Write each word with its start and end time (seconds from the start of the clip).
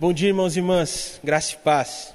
Bom 0.00 0.14
dia, 0.14 0.28
irmãos 0.28 0.56
e 0.56 0.60
irmãs, 0.60 1.20
graça 1.22 1.52
e 1.52 1.56
paz. 1.58 2.14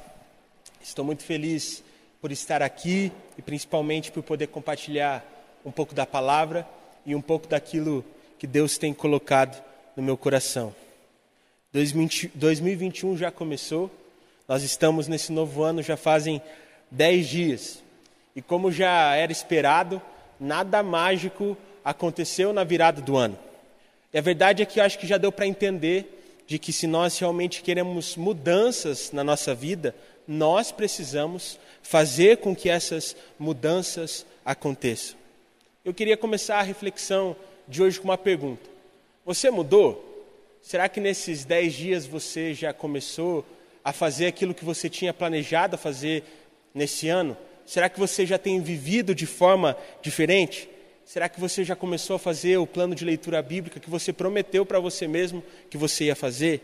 Estou 0.81 1.05
muito 1.05 1.21
feliz 1.21 1.83
por 2.19 2.31
estar 2.31 2.63
aqui 2.63 3.11
e 3.37 3.43
principalmente 3.43 4.11
por 4.11 4.23
poder 4.23 4.47
compartilhar 4.47 5.23
um 5.63 5.69
pouco 5.69 5.93
da 5.93 6.03
palavra 6.03 6.67
e 7.05 7.13
um 7.13 7.21
pouco 7.21 7.47
daquilo 7.47 8.03
que 8.39 8.47
Deus 8.47 8.79
tem 8.79 8.91
colocado 8.91 9.63
no 9.95 10.01
meu 10.01 10.17
coração. 10.17 10.73
2021 11.71 13.17
já 13.17 13.29
começou, 13.29 13.91
nós 14.47 14.63
estamos 14.63 15.07
nesse 15.07 15.31
novo 15.31 15.61
ano 15.61 15.83
já 15.83 15.95
fazem 15.95 16.41
10 16.89 17.27
dias. 17.27 17.83
E 18.35 18.41
como 18.41 18.71
já 18.71 19.13
era 19.13 19.31
esperado, 19.31 20.01
nada 20.39 20.81
mágico 20.81 21.55
aconteceu 21.83 22.51
na 22.51 22.63
virada 22.63 22.99
do 22.99 23.15
ano. 23.15 23.37
E 24.11 24.17
a 24.17 24.21
verdade 24.21 24.63
é 24.63 24.65
que 24.65 24.79
eu 24.79 24.83
acho 24.83 24.97
que 24.97 25.05
já 25.05 25.19
deu 25.19 25.31
para 25.31 25.45
entender 25.45 26.14
de 26.47 26.59
que 26.59 26.71
se 26.71 26.87
nós 26.87 27.17
realmente 27.17 27.61
queremos 27.63 28.15
mudanças 28.15 29.11
na 29.11 29.23
nossa 29.23 29.55
vida, 29.55 29.95
nós 30.27 30.71
precisamos 30.71 31.59
fazer 31.81 32.37
com 32.37 32.55
que 32.55 32.69
essas 32.69 33.15
mudanças 33.37 34.25
aconteçam. 34.43 35.17
Eu 35.83 35.93
queria 35.93 36.17
começar 36.17 36.59
a 36.59 36.63
reflexão 36.63 37.35
de 37.67 37.81
hoje 37.81 37.99
com 37.99 38.07
uma 38.07 38.17
pergunta: 38.17 38.69
Você 39.25 39.49
mudou? 39.49 40.03
Será 40.61 40.89
que 40.89 40.99
nesses 40.99 41.45
dez 41.45 41.73
dias 41.73 42.07
você 42.07 42.53
já 42.53 42.73
começou 42.73 43.45
a 43.83 43.93
fazer 43.93 44.25
aquilo 44.25 44.53
que 44.53 44.65
você 44.65 44.89
tinha 44.89 45.13
planejado 45.13 45.77
fazer 45.77 46.23
nesse 46.73 47.07
ano? 47.07 47.37
Será 47.65 47.87
que 47.87 47.99
você 47.99 48.25
já 48.25 48.37
tem 48.37 48.59
vivido 48.61 49.13
de 49.13 49.27
forma 49.27 49.77
diferente? 50.01 50.67
Será 51.05 51.29
que 51.29 51.39
você 51.39 51.63
já 51.63 51.75
começou 51.75 52.15
a 52.15 52.19
fazer 52.19 52.57
o 52.57 52.65
plano 52.65 52.95
de 52.95 53.05
leitura 53.05 53.39
bíblica 53.39 53.79
que 53.79 53.89
você 53.89 54.11
prometeu 54.11 54.65
para 54.65 54.79
você 54.79 55.07
mesmo 55.07 55.43
que 55.69 55.77
você 55.77 56.05
ia 56.05 56.15
fazer? 56.15 56.61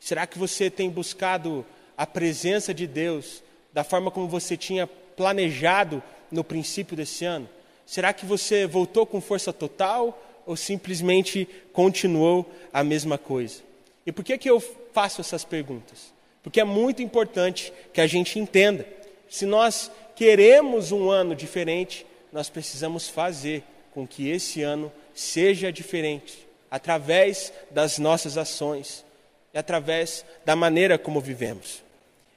Será 0.00 0.26
que 0.26 0.38
você 0.38 0.70
tem 0.70 0.88
buscado 0.88 1.64
a 1.96 2.06
presença 2.06 2.72
de 2.72 2.86
Deus 2.86 3.42
da 3.70 3.84
forma 3.84 4.10
como 4.10 4.26
você 4.26 4.56
tinha 4.56 4.86
planejado 4.86 6.02
no 6.30 6.42
princípio 6.42 6.96
desse 6.96 7.26
ano? 7.26 7.46
Será 7.84 8.14
que 8.14 8.24
você 8.24 8.66
voltou 8.66 9.04
com 9.04 9.20
força 9.20 9.52
total 9.52 10.20
ou 10.46 10.56
simplesmente 10.56 11.46
continuou 11.72 12.50
a 12.72 12.82
mesma 12.82 13.18
coisa? 13.18 13.60
E 14.06 14.10
por 14.10 14.24
que, 14.24 14.38
que 14.38 14.48
eu 14.48 14.58
faço 14.92 15.20
essas 15.20 15.44
perguntas? 15.44 16.14
Porque 16.42 16.60
é 16.60 16.64
muito 16.64 17.02
importante 17.02 17.70
que 17.92 18.00
a 18.00 18.06
gente 18.06 18.38
entenda. 18.38 18.86
Se 19.28 19.44
nós 19.44 19.90
queremos 20.16 20.92
um 20.92 21.10
ano 21.10 21.34
diferente, 21.34 22.06
nós 22.32 22.48
precisamos 22.48 23.06
fazer 23.06 23.62
com 23.94 24.06
que 24.06 24.30
esse 24.30 24.62
ano 24.62 24.92
seja 25.14 25.72
diferente, 25.72 26.46
através 26.70 27.52
das 27.70 27.98
nossas 27.98 28.36
ações 28.36 29.04
e 29.52 29.58
através 29.58 30.24
da 30.44 30.56
maneira 30.56 30.98
como 30.98 31.20
vivemos. 31.20 31.82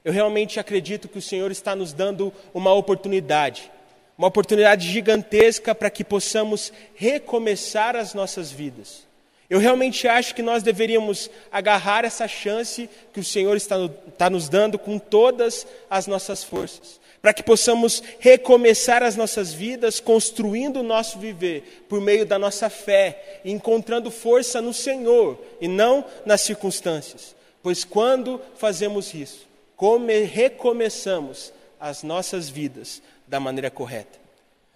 Eu 0.03 0.11
realmente 0.11 0.59
acredito 0.59 1.07
que 1.07 1.17
o 1.17 1.21
Senhor 1.21 1.49
está 1.51 1.75
nos 1.75 1.93
dando 1.93 2.31
uma 2.53 2.73
oportunidade, 2.73 3.71
uma 4.17 4.27
oportunidade 4.27 4.87
gigantesca 4.87 5.73
para 5.73 5.89
que 5.89 6.03
possamos 6.03 6.71
recomeçar 6.95 7.95
as 7.95 8.13
nossas 8.13 8.51
vidas. 8.51 9.05
Eu 9.49 9.59
realmente 9.59 10.07
acho 10.07 10.35
que 10.35 10.41
nós 10.41 10.63
deveríamos 10.63 11.29
agarrar 11.51 12.03
essa 12.03 12.27
chance 12.27 12.89
que 13.13 13.19
o 13.19 13.23
Senhor 13.23 13.55
está, 13.55 13.77
está 14.07 14.29
nos 14.29 14.49
dando 14.49 14.77
com 14.77 14.99
todas 14.99 15.65
as 15.89 16.07
nossas 16.07 16.43
forças 16.43 16.99
para 17.25 17.33
que 17.33 17.41
possamos 17.41 18.03
recomeçar 18.19 19.01
as 19.01 19.15
nossas 19.15 19.51
vidas, 19.51 19.99
construindo 19.99 20.81
o 20.81 20.83
nosso 20.83 21.17
viver 21.17 21.83
por 21.89 21.99
meio 21.99 22.23
da 22.23 22.37
nossa 22.37 22.69
fé, 22.69 23.39
encontrando 23.43 24.11
força 24.11 24.61
no 24.61 24.71
Senhor 24.71 25.35
e 25.59 25.67
não 25.67 26.05
nas 26.23 26.41
circunstâncias. 26.41 27.35
Pois 27.63 27.83
quando 27.83 28.39
fazemos 28.57 29.11
isso, 29.15 29.47
come, 29.75 30.19
recomeçamos 30.19 31.51
as 31.79 32.03
nossas 32.03 32.47
vidas 32.47 33.01
da 33.27 33.39
maneira 33.39 33.71
correta. 33.71 34.19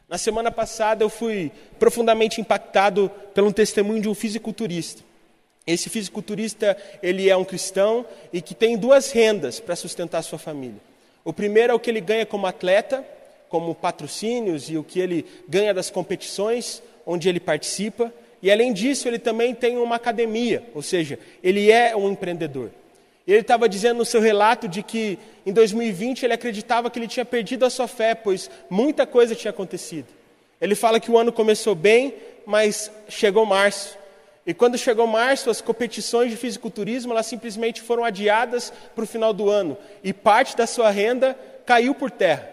Na 0.10 0.18
semana 0.18 0.50
passada 0.50 1.04
eu 1.04 1.10
fui 1.10 1.52
profundamente 1.78 2.42
impactado 2.42 3.12
pelo 3.32 3.54
testemunho 3.54 4.02
de 4.02 4.10
um 4.10 4.16
fisiculturista. 4.16 5.04
Esse 5.68 5.88
fisiculturista, 5.88 6.76
ele 7.04 7.30
é 7.30 7.38
um 7.38 7.46
cristão 7.46 8.08
e 8.34 8.42
que 8.42 8.56
tem 8.56 8.76
duas 8.76 9.12
rendas 9.12 9.60
para 9.60 9.76
sustentar 9.76 10.24
sua 10.24 10.40
família. 10.40 10.89
O 11.30 11.34
primeiro 11.34 11.72
é 11.72 11.76
o 11.76 11.80
que 11.80 11.92
ele 11.92 12.02
ganha 12.02 12.26
como 12.26 12.48
atleta, 12.48 13.06
como 13.50 13.76
patrocínios 13.76 14.68
e 14.68 14.78
o 14.78 14.84
que 14.84 15.00
ele 15.00 15.24
ganha 15.48 15.76
das 15.76 15.92
competições 15.92 16.82
onde 17.06 17.30
ele 17.30 17.40
participa. 17.40 18.12
E 18.42 18.52
além 18.52 18.74
disso, 18.74 19.08
ele 19.08 19.20
também 19.20 19.54
tem 19.54 19.78
uma 19.78 19.98
academia, 19.98 20.64
ou 20.74 20.82
seja, 20.82 21.20
ele 21.44 21.70
é 21.70 21.96
um 21.96 22.10
empreendedor. 22.10 22.72
Ele 23.28 23.42
estava 23.42 23.70
dizendo 23.70 23.98
no 23.98 24.06
seu 24.06 24.20
relato 24.20 24.68
de 24.68 24.82
que 24.82 25.20
em 25.46 25.54
2020 25.54 26.24
ele 26.24 26.34
acreditava 26.34 26.90
que 26.90 26.98
ele 26.98 27.08
tinha 27.08 27.24
perdido 27.24 27.64
a 27.64 27.70
sua 27.70 27.88
fé, 27.88 28.16
pois 28.16 28.50
muita 28.68 29.06
coisa 29.06 29.36
tinha 29.36 29.52
acontecido. 29.52 30.08
Ele 30.60 30.74
fala 30.74 31.00
que 31.00 31.12
o 31.12 31.18
ano 31.20 31.32
começou 31.32 31.76
bem, 31.76 32.12
mas 32.44 32.92
chegou 33.08 33.46
março. 33.46 33.99
E 34.46 34.54
quando 34.54 34.78
chegou 34.78 35.06
março, 35.06 35.50
as 35.50 35.62
competições 35.62 36.32
de 36.32 36.38
fisiculturismo 36.38 37.12
elas 37.12 37.26
simplesmente 37.26 37.82
foram 37.82 38.04
adiadas 38.04 38.74
para 38.96 39.04
o 39.04 39.08
final 39.08 39.34
do 39.34 39.50
ano 39.50 39.78
e 40.04 40.14
parte 40.14 40.56
da 40.56 40.66
sua 40.66 40.90
renda 40.90 41.38
caiu 41.66 41.94
por 41.94 42.10
terra. 42.10 42.50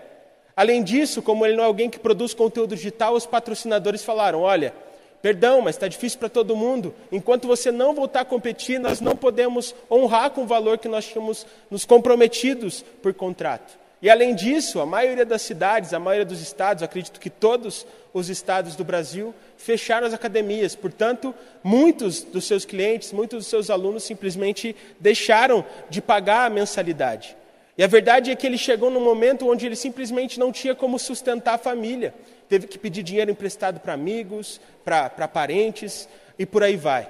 Além 0.56 0.82
disso, 0.82 1.22
como 1.22 1.44
ele 1.44 1.56
não 1.56 1.64
é 1.64 1.66
alguém 1.66 1.90
que 1.90 1.98
produz 1.98 2.32
conteúdo 2.32 2.74
digital, 2.74 3.14
os 3.14 3.26
patrocinadores 3.26 4.02
falaram: 4.02 4.40
olha, 4.40 4.74
perdão, 5.20 5.60
mas 5.60 5.76
está 5.76 5.86
difícil 5.86 6.18
para 6.18 6.28
todo 6.28 6.56
mundo. 6.56 6.94
Enquanto 7.12 7.46
você 7.46 7.70
não 7.70 7.94
voltar 7.94 8.20
a 8.20 8.24
competir, 8.24 8.80
nós 8.80 9.00
não 9.00 9.14
podemos 9.14 9.74
honrar 9.90 10.30
com 10.30 10.42
o 10.42 10.46
valor 10.46 10.78
que 10.78 10.88
nós 10.88 11.06
tínhamos 11.06 11.46
nos 11.70 11.84
comprometidos 11.84 12.84
por 13.02 13.12
contrato. 13.12 13.78
E 14.00 14.10
além 14.10 14.34
disso, 14.34 14.80
a 14.80 14.86
maioria 14.86 15.24
das 15.24 15.42
cidades, 15.42 15.94
a 15.94 15.98
maioria 15.98 16.24
dos 16.24 16.40
estados, 16.40 16.82
acredito 16.82 17.18
que 17.18 17.30
todos 17.30 17.86
os 18.12 18.28
estados 18.28 18.76
do 18.76 18.84
Brasil, 18.84 19.34
fecharam 19.56 20.06
as 20.06 20.12
academias. 20.12 20.74
Portanto, 20.74 21.34
muitos 21.64 22.22
dos 22.22 22.44
seus 22.44 22.64
clientes, 22.64 23.12
muitos 23.12 23.38
dos 23.38 23.46
seus 23.46 23.70
alunos 23.70 24.04
simplesmente 24.04 24.76
deixaram 25.00 25.64
de 25.88 26.02
pagar 26.02 26.46
a 26.46 26.50
mensalidade. 26.50 27.36
E 27.78 27.84
a 27.84 27.86
verdade 27.86 28.30
é 28.30 28.36
que 28.36 28.46
ele 28.46 28.56
chegou 28.56 28.90
num 28.90 29.02
momento 29.02 29.48
onde 29.50 29.66
ele 29.66 29.76
simplesmente 29.76 30.38
não 30.38 30.50
tinha 30.50 30.74
como 30.74 30.98
sustentar 30.98 31.54
a 31.54 31.58
família. 31.58 32.14
Teve 32.48 32.66
que 32.66 32.78
pedir 32.78 33.02
dinheiro 33.02 33.30
emprestado 33.30 33.80
para 33.80 33.92
amigos, 33.92 34.60
para 34.84 35.28
parentes 35.28 36.08
e 36.38 36.46
por 36.46 36.62
aí 36.62 36.76
vai. 36.76 37.08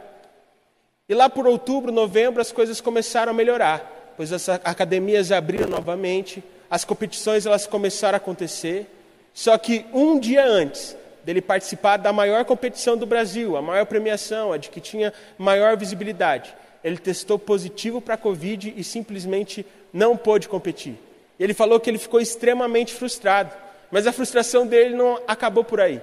E 1.09 1.15
lá 1.15 1.29
por 1.29 1.47
outubro, 1.47 1.93
novembro, 1.93 2.41
as 2.41 2.51
coisas 2.51 2.81
começaram 2.81 3.31
a 3.31 3.35
melhorar, 3.35 4.15
pois 4.17 4.33
as 4.33 4.49
academias 4.49 5.31
abriram 5.31 5.69
novamente, 5.69 6.43
as 6.71 6.85
competições 6.85 7.47
elas 7.47 7.67
começaram 7.67 8.17
a 8.17 8.19
acontecer, 8.19 8.87
só 9.33 9.57
que 9.59 9.85
um 9.93 10.19
dia 10.19 10.45
antes 10.45 10.97
dele 11.25 11.41
participar 11.41 11.97
da 11.97 12.13
maior 12.13 12.45
competição 12.45 12.97
do 12.97 13.05
Brasil, 13.05 13.57
a 13.57 13.63
maior 13.63 13.85
premiação, 13.85 14.53
a 14.53 14.57
de 14.57 14.71
que 14.71 14.81
tinha 14.81 15.13
maior 15.37 15.77
visibilidade, 15.77 16.55
ele 16.85 16.97
testou 16.97 17.39
positivo 17.39 18.01
para 18.01 18.15
a 18.15 18.19
Covid 18.19 18.73
e 18.77 18.85
simplesmente 18.85 19.67
não 19.93 20.17
pôde 20.17 20.49
competir. 20.49 20.95
Ele 21.39 21.53
falou 21.53 21.81
que 21.81 21.91
ele 21.91 21.99
ficou 21.99 22.21
extremamente 22.21 22.95
frustrado, 22.95 23.53
mas 23.91 24.07
a 24.07 24.13
frustração 24.13 24.67
dele 24.67 24.95
não 24.95 25.21
acabou 25.27 25.65
por 25.65 25.81
aí, 25.81 26.01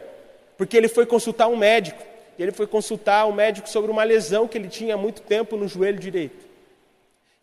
porque 0.57 0.75
ele 0.75 0.87
foi 0.87 1.05
consultar 1.05 1.47
um 1.47 1.55
médico, 1.55 2.03
e 2.37 2.43
ele 2.43 2.51
foi 2.51 2.67
consultar 2.67 3.25
um 3.25 3.31
médico 3.31 3.69
sobre 3.69 3.91
uma 3.91 4.03
lesão 4.03 4.47
que 4.47 4.57
ele 4.57 4.67
tinha 4.67 4.95
há 4.95 4.97
muito 4.97 5.21
tempo 5.21 5.55
no 5.55 5.67
joelho 5.67 5.99
direito. 5.99 6.42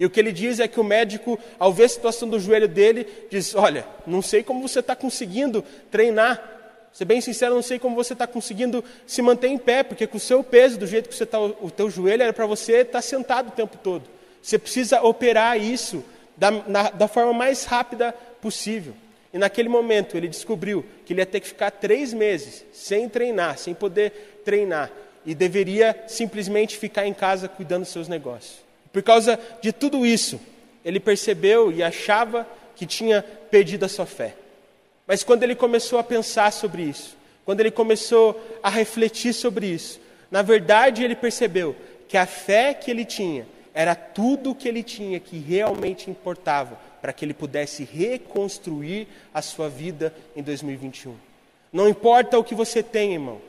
E 0.01 0.07
o 0.07 0.09
que 0.09 0.19
ele 0.19 0.33
diz 0.33 0.59
é 0.59 0.67
que 0.67 0.81
o 0.81 0.85
médico, 0.85 1.39
ao 1.59 1.75
ver 1.75 1.85
a 1.85 1.89
situação 1.89 2.27
do 2.27 2.41
joelho 2.41 2.67
dele, 2.67 3.07
diz: 3.31 3.55
Olha, 3.55 3.87
não 4.07 4.23
sei 4.23 4.43
como 4.43 4.67
você 4.67 4.81
está 4.81 4.97
conseguindo 4.97 5.63
treinar. 5.91 6.57
Ser 6.91 7.05
bem 7.05 7.21
sincero, 7.21 7.55
não 7.55 7.63
sei 7.63 7.79
como 7.79 7.95
você 7.95 8.15
está 8.15 8.27
conseguindo 8.27 8.83
se 9.07 9.21
manter 9.21 9.49
em 9.49 9.59
pé, 9.59 9.83
porque 9.83 10.07
com 10.07 10.17
o 10.17 10.21
seu 10.21 10.43
peso, 10.43 10.79
do 10.79 10.87
jeito 10.87 11.09
que 11.09 11.15
você 11.15 11.23
está, 11.23 11.39
o 11.39 11.71
teu 11.71 11.89
joelho 11.89 12.23
era 12.23 12.33
para 12.33 12.47
você 12.47 12.79
estar 12.79 12.93
tá 12.93 13.03
sentado 13.03 13.49
o 13.49 13.53
tempo 13.53 13.77
todo. 13.77 14.03
Você 14.43 14.59
precisa 14.59 15.03
operar 15.03 15.61
isso 15.61 16.03
da, 16.35 16.51
na, 16.51 16.91
da 16.91 17.07
forma 17.07 17.35
mais 17.35 17.65
rápida 17.65 18.13
possível. 18.41 18.95
E 19.33 19.39
naquele 19.39 19.69
momento 19.69 20.17
ele 20.17 20.27
descobriu 20.27 20.85
que 21.05 21.13
ele 21.13 21.21
ia 21.21 21.27
ter 21.27 21.41
que 21.41 21.47
ficar 21.47 21.71
três 21.71 22.13
meses 22.13 22.65
sem 22.73 23.09
treinar, 23.09 23.59
sem 23.59 23.75
poder 23.75 24.41
treinar, 24.45 24.91
e 25.25 25.35
deveria 25.35 26.05
simplesmente 26.09 26.77
ficar 26.79 27.07
em 27.07 27.15
casa 27.15 27.47
cuidando 27.47 27.83
dos 27.83 27.93
seus 27.93 28.09
negócios. 28.09 28.70
Por 28.93 29.03
causa 29.03 29.39
de 29.61 29.73
tudo 29.73 30.05
isso, 30.05 30.41
ele 30.85 30.99
percebeu 30.99 31.71
e 31.73 31.83
achava 31.83 32.47
que 32.75 32.87
tinha 32.87 33.23
perdido 33.23 33.85
a 33.85 33.89
sua 33.89 34.07
fé. 34.07 34.35
Mas 35.07 35.23
quando 35.23 35.43
ele 35.43 35.55
começou 35.55 35.99
a 35.99 36.05
pensar 36.05 36.53
sobre 36.53 36.83
isso, 36.83 37.17
quando 37.45 37.61
ele 37.61 37.71
começou 37.71 38.41
a 38.63 38.71
refletir 38.71 39.33
sobre 39.33 39.67
isso, 39.67 40.01
na 40.31 40.43
verdade 40.43 41.03
ele 41.03 41.17
percebeu 41.17 41.75
que 42.09 42.17
a 42.17 42.27
fé 42.27 42.73
que 42.73 42.91
ele 42.91 43.05
tinha 43.05 43.47
era 43.75 43.95
tudo 43.95 44.51
o 44.51 44.55
que 44.55 44.69
ele 44.69 44.83
tinha 44.83 45.21
que 45.21 45.39
realmente 45.39 46.11
importava 46.11 46.79
para 47.01 47.13
que 47.13 47.25
ele 47.25 47.35
pudesse 47.35 47.85
reconstruir 47.85 49.09
a 49.33 49.41
sua 49.41 49.69
vida 49.69 50.15
em 50.37 50.43
2021. 50.43 51.15
Não 51.73 51.89
importa 51.89 52.39
o 52.39 52.45
que 52.45 52.55
você 52.55 52.83
tem, 52.83 53.13
irmão, 53.13 53.41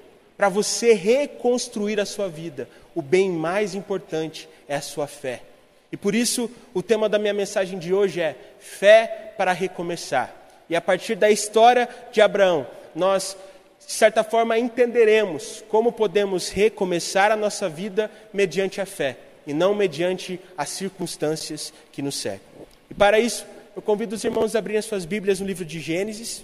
para 0.41 0.49
você 0.49 0.93
reconstruir 0.93 1.99
a 1.99 2.05
sua 2.05 2.27
vida, 2.27 2.67
o 2.95 3.01
bem 3.03 3.29
mais 3.29 3.75
importante 3.75 4.49
é 4.67 4.75
a 4.75 4.81
sua 4.81 5.05
fé. 5.05 5.43
E 5.91 5.95
por 5.95 6.15
isso 6.15 6.49
o 6.73 6.81
tema 6.81 7.07
da 7.07 7.19
minha 7.19 7.31
mensagem 7.31 7.77
de 7.77 7.93
hoje 7.93 8.19
é 8.19 8.35
fé 8.59 9.35
para 9.37 9.51
recomeçar. 9.53 10.35
E 10.67 10.75
a 10.75 10.81
partir 10.81 11.13
da 11.13 11.29
história 11.29 11.87
de 12.11 12.21
Abraão, 12.21 12.65
nós, 12.95 13.37
de 13.85 13.93
certa 13.93 14.23
forma, 14.23 14.57
entenderemos 14.57 15.63
como 15.69 15.91
podemos 15.91 16.49
recomeçar 16.49 17.31
a 17.31 17.35
nossa 17.35 17.69
vida 17.69 18.09
mediante 18.33 18.81
a 18.81 18.85
fé 18.87 19.17
e 19.45 19.53
não 19.53 19.75
mediante 19.75 20.39
as 20.57 20.69
circunstâncias 20.69 21.71
que 21.91 22.01
nos 22.01 22.15
cercam. 22.15 22.65
E 22.89 22.95
para 22.95 23.19
isso, 23.19 23.45
eu 23.75 23.81
convido 23.83 24.15
os 24.15 24.23
irmãos 24.23 24.55
a 24.55 24.57
abrirem 24.57 24.79
as 24.79 24.85
suas 24.85 25.05
Bíblias 25.05 25.39
no 25.39 25.45
livro 25.45 25.63
de 25.63 25.79
Gênesis, 25.79 26.43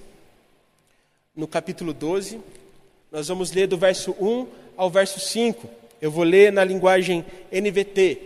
no 1.36 1.48
capítulo 1.48 1.96
12. 1.96 2.40
Nós 3.10 3.30
vamos 3.30 3.54
ler 3.54 3.68
do 3.68 3.78
verso 3.78 4.12
1 4.20 4.48
ao 4.76 4.90
verso 4.90 5.20
5. 5.20 5.68
Eu 6.02 6.12
vou 6.12 6.26
ler 6.26 6.52
na 6.52 6.64
linguagem 6.64 7.26
NVT. 7.50 8.20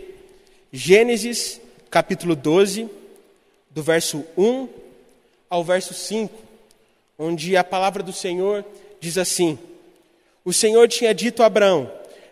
Gênesis, 0.72 1.60
capítulo 1.88 2.34
12, 2.34 2.90
do 3.70 3.80
verso 3.80 4.24
1 4.36 4.68
ao 5.48 5.62
verso 5.62 5.94
5, 5.94 6.34
onde 7.16 7.56
a 7.56 7.62
palavra 7.62 8.02
do 8.02 8.12
Senhor 8.12 8.64
diz 9.00 9.16
assim: 9.18 9.56
O 10.44 10.52
Senhor 10.52 10.88
tinha 10.88 11.14
dito 11.14 11.44
a 11.44 11.46
Abraão: 11.46 11.88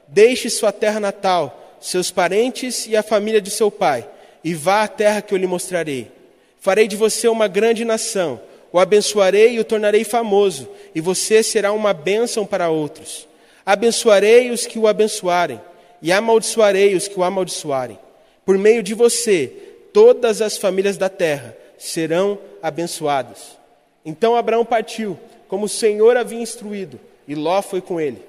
Deixe 0.09 0.51
sua 0.51 0.73
terra 0.73 0.99
natal, 0.99 1.79
seus 1.81 2.11
parentes 2.11 2.85
e 2.87 2.97
a 2.97 3.03
família 3.03 3.41
de 3.41 3.51
seu 3.51 3.71
pai, 3.71 4.09
e 4.43 4.55
vá 4.55 4.83
à 4.83 4.89
terra 4.89 5.23
que 5.23 5.33
eu 5.33 5.39
lhe 5.39 5.47
mostrarei. 5.47 6.11
Farei 6.59 6.89
de 6.89 6.97
você 6.97 7.29
uma 7.29 7.47
grande 7.47 7.85
nação, 7.85 8.41
o 8.73 8.79
abençoarei 8.79 9.55
e 9.55 9.61
o 9.61 9.65
tornarei 9.65 10.05
famoso, 10.05 10.69
e 10.95 11.01
você 11.01 11.43
será 11.43 11.73
uma 11.73 11.93
bênção 11.93 12.47
para 12.47 12.71
outros. 12.71 13.27
Abençoarei 13.65 14.51
os 14.51 14.67
que 14.67 14.79
o 14.79 14.87
abençoarem, 14.87 15.61
e 16.01 16.13
amaldiçoarei 16.13 16.95
os 16.95 17.09
que 17.09 17.19
o 17.19 17.25
amaldiçoarem. 17.25 17.99
Por 18.45 18.57
meio 18.57 18.83
de 18.83 18.95
você, 18.95 19.53
todas 19.93 20.41
as 20.41 20.57
famílias 20.57 20.97
da 20.97 21.09
terra 21.09 21.57
serão 21.79 22.39
abençoadas. 22.63 23.59
Então 24.05 24.35
Abraão 24.35 24.65
partiu, 24.65 25.19
como 25.49 25.67
o 25.67 25.69
Senhor 25.69 26.17
havia 26.17 26.41
instruído, 26.41 26.99
e 27.27 27.35
Ló 27.35 27.61
foi 27.61 27.81
com 27.81 28.01
ele. 28.01 28.23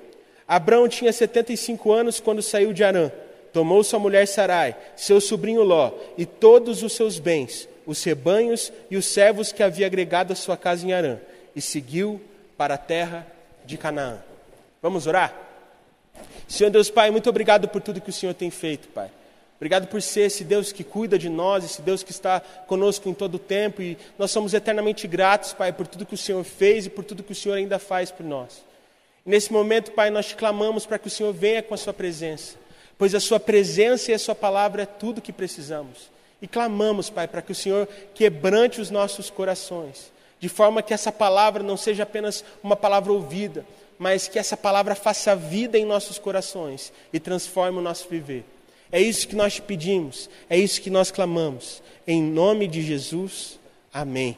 Abraão 0.48 0.88
tinha 0.88 1.14
75 1.14 1.92
anos 1.92 2.20
quando 2.20 2.42
saiu 2.42 2.74
de 2.74 2.84
Arã. 2.84 3.12
Tomou 3.54 3.84
sua 3.84 4.00
mulher 4.00 4.28
Sarai, 4.28 4.76
seu 4.96 5.22
sobrinho 5.22 5.64
Ló, 5.64 5.92
e 6.18 6.26
todos 6.26 6.84
os 6.84 6.94
seus 6.94 7.20
bens, 7.20 7.68
os 7.86 8.04
rebanhos 8.04 8.72
e 8.90 8.98
os 8.98 9.06
servos 9.06 9.52
que 9.52 9.64
havia 9.64 9.86
agregado 9.86 10.34
à 10.34 10.36
sua 10.36 10.58
casa 10.58 10.86
em 10.86 10.94
Arã, 10.94 11.18
e 11.56 11.62
seguiu 11.62 12.22
para 12.58 12.76
a 12.76 12.78
terra 12.78 13.28
de 13.66 13.78
Canaã. 13.78 14.20
Vamos 14.82 15.08
orar? 15.08 15.34
Senhor 16.48 16.70
Deus 16.70 16.90
Pai, 16.90 17.12
muito 17.12 17.30
obrigado 17.30 17.68
por 17.68 17.82
tudo 17.82 18.02
que 18.02 18.10
o 18.10 18.14
Senhor 18.14 18.34
tem 18.34 18.50
feito, 18.50 18.88
Pai. 18.90 19.10
Obrigado 19.62 19.88
por 19.88 20.02
ser 20.02 20.22
esse 20.22 20.44
Deus 20.44 20.72
que 20.72 20.84
cuida 20.84 21.20
de 21.20 21.30
nós, 21.30 21.64
esse 21.64 21.84
Deus 21.84 22.02
que 22.02 22.10
está 22.10 22.40
conosco 22.40 23.08
em 23.08 23.14
todo 23.14 23.36
o 23.36 23.40
tempo 23.40 23.80
e 23.80 23.96
nós 24.18 24.32
somos 24.32 24.56
eternamente 24.56 25.08
gratos, 25.08 25.54
Pai, 25.54 25.72
por 25.72 25.86
tudo 25.86 26.06
que 26.06 26.16
o 26.16 26.18
Senhor 26.18 26.44
fez 26.44 26.88
e 26.88 26.90
por 26.90 27.04
tudo 27.04 27.22
que 27.22 27.32
o 27.32 27.36
Senhor 27.36 27.56
ainda 27.56 27.78
faz 27.78 28.10
por 28.10 28.26
nós. 28.26 28.64
E 29.24 29.30
nesse 29.30 29.54
momento, 29.54 29.92
Pai, 29.92 30.10
nós 30.10 30.26
te 30.26 30.36
clamamos 30.36 30.88
para 30.88 30.98
que 30.98 31.08
o 31.08 31.12
Senhor 31.12 31.32
venha 31.32 31.62
com 31.62 31.76
a 31.76 31.78
Sua 31.78 31.94
presença, 31.94 32.56
pois 32.98 33.14
a 33.14 33.20
Sua 33.20 33.40
presença 33.40 34.10
e 34.10 34.16
a 34.16 34.20
Sua 34.20 34.34
palavra 34.34 34.82
é 34.82 34.86
tudo 34.88 35.22
que 35.22 35.32
precisamos. 35.32 36.10
E 36.42 36.48
clamamos, 36.48 37.10
Pai, 37.10 37.28
para 37.28 37.42
que 37.42 37.52
o 37.52 37.56
Senhor 37.56 37.88
quebrante 38.16 38.82
os 38.82 38.90
nossos 38.90 39.30
corações, 39.30 40.12
de 40.40 40.50
forma 40.50 40.82
que 40.82 40.94
essa 40.94 41.12
palavra 41.12 41.62
não 41.62 41.78
seja 41.78 42.04
apenas 42.04 42.44
uma 42.64 42.76
palavra 42.76 43.14
ouvida, 43.14 43.66
mas 44.00 44.28
que 44.28 44.40
essa 44.40 44.58
palavra 44.58 44.96
faça 44.96 45.36
vida 45.36 45.78
em 45.78 45.86
nossos 45.86 46.18
corações 46.18 46.92
e 47.14 47.20
transforme 47.20 47.78
o 47.78 47.82
nosso 47.82 48.10
viver. 48.10 48.44
É 48.92 49.00
isso 49.00 49.28
que 49.28 49.36
nós 49.36 49.54
te 49.54 49.62
pedimos, 49.62 50.30
é 50.50 50.58
isso 50.58 50.82
que 50.82 50.90
nós 50.90 51.12
clamamos. 51.12 51.84
Em 52.08 52.22
nome 52.22 52.68
de 52.68 52.82
Jesus, 52.82 53.60
amém. 53.94 54.36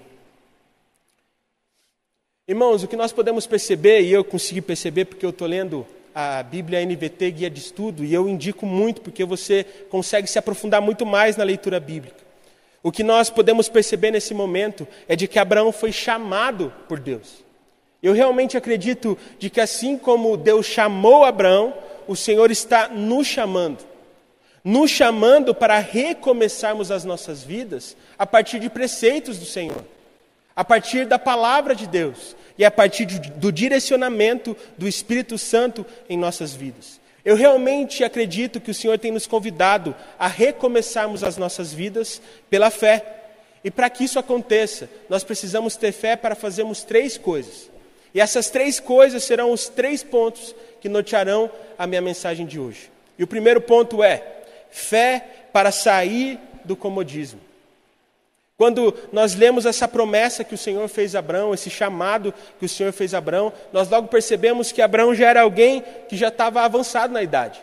Irmãos, 2.45 2.83
o 2.83 2.87
que 2.89 2.97
nós 2.97 3.13
podemos 3.13 3.47
perceber, 3.47 4.01
e 4.01 4.11
eu 4.11 4.23
consegui 4.25 4.61
perceber 4.61 5.05
porque 5.05 5.25
eu 5.25 5.29
estou 5.29 5.47
lendo 5.47 5.87
a 6.13 6.43
Bíblia 6.43 6.85
NVT, 6.85 7.31
guia 7.31 7.49
de 7.49 7.59
estudo, 7.59 8.03
e 8.03 8.13
eu 8.13 8.29
indico 8.29 8.65
muito 8.65 9.01
porque 9.01 9.25
você 9.25 9.65
consegue 9.89 10.27
se 10.27 10.37
aprofundar 10.37 10.81
muito 10.81 11.05
mais 11.05 11.35
na 11.35 11.43
leitura 11.43 11.79
bíblica. 11.79 12.23
O 12.83 12.91
que 12.91 13.01
nós 13.01 13.29
podemos 13.29 13.69
perceber 13.69 14.11
nesse 14.11 14.33
momento 14.33 14.87
é 15.07 15.15
de 15.15 15.27
que 15.27 15.39
Abraão 15.39 15.71
foi 15.71 15.91
chamado 15.91 16.71
por 16.87 16.99
Deus. 16.99 17.43
Eu 18.01 18.11
realmente 18.13 18.57
acredito 18.57 19.17
de 19.39 19.49
que 19.49 19.61
assim 19.61 19.97
como 19.97 20.35
Deus 20.35 20.65
chamou 20.65 21.23
Abraão, 21.23 21.73
o 22.05 22.15
Senhor 22.15 22.51
está 22.51 22.89
nos 22.89 23.25
chamando. 23.25 23.79
Nos 24.63 24.91
chamando 24.91 25.55
para 25.55 25.79
recomeçarmos 25.79 26.91
as 26.91 27.05
nossas 27.05 27.43
vidas 27.43 27.95
a 28.19 28.25
partir 28.25 28.59
de 28.59 28.69
preceitos 28.69 29.39
do 29.39 29.45
Senhor, 29.45 29.83
a 30.55 30.63
partir 30.63 31.05
da 31.05 31.17
palavra 31.17 31.73
de 31.73 31.87
Deus 31.87 32.35
e 32.57 32.63
a 32.63 32.71
partir 32.71 33.05
do 33.05 33.51
direcionamento 33.51 34.55
do 34.77 34.87
Espírito 34.87 35.37
Santo 35.37 35.85
em 36.09 36.17
nossas 36.17 36.53
vidas. 36.53 37.01
Eu 37.25 37.35
realmente 37.35 38.03
acredito 38.03 38.59
que 38.59 38.71
o 38.71 38.73
Senhor 38.73 38.99
tem 38.99 39.11
nos 39.11 39.25
convidado 39.25 39.95
a 40.19 40.27
recomeçarmos 40.27 41.23
as 41.23 41.37
nossas 41.37 41.73
vidas 41.73 42.21
pela 42.49 42.69
fé. 42.69 43.21
E 43.63 43.71
para 43.71 43.89
que 43.89 44.03
isso 44.03 44.19
aconteça, 44.19 44.89
nós 45.07 45.23
precisamos 45.23 45.77
ter 45.77 45.93
fé 45.93 46.17
para 46.17 46.35
fazermos 46.35 46.83
três 46.83 47.17
coisas. 47.17 47.71
E 48.13 48.19
essas 48.19 48.49
três 48.49 48.79
coisas 48.79 49.23
serão 49.23 49.51
os 49.51 49.69
três 49.69 50.03
pontos 50.03 50.53
que 50.81 50.89
nortearão 50.89 51.49
a 51.77 51.87
minha 51.87 52.01
mensagem 52.01 52.45
de 52.45 52.59
hoje. 52.59 52.91
E 53.17 53.23
o 53.23 53.27
primeiro 53.27 53.61
ponto 53.61 54.03
é 54.03 54.21
fé 54.69 55.25
para 55.53 55.71
sair 55.71 56.37
do 56.65 56.75
comodismo. 56.75 57.39
Quando 58.55 58.93
nós 59.11 59.33
lemos 59.33 59.65
essa 59.65 59.87
promessa 59.87 60.43
que 60.43 60.53
o 60.53 60.57
Senhor 60.57 60.87
fez 60.87 61.15
a 61.15 61.19
Abraão, 61.19 61.53
esse 61.53 61.69
chamado 61.69 62.33
que 62.59 62.65
o 62.65 62.69
Senhor 62.69 62.93
fez 62.93 63.13
a 63.13 63.17
Abraão, 63.17 63.51
nós 63.71 63.89
logo 63.89 64.07
percebemos 64.07 64.71
que 64.71 64.81
Abraão 64.81 65.15
já 65.15 65.27
era 65.29 65.41
alguém 65.41 65.83
que 66.07 66.15
já 66.15 66.27
estava 66.27 66.61
avançado 66.61 67.11
na 67.11 67.23
idade. 67.23 67.59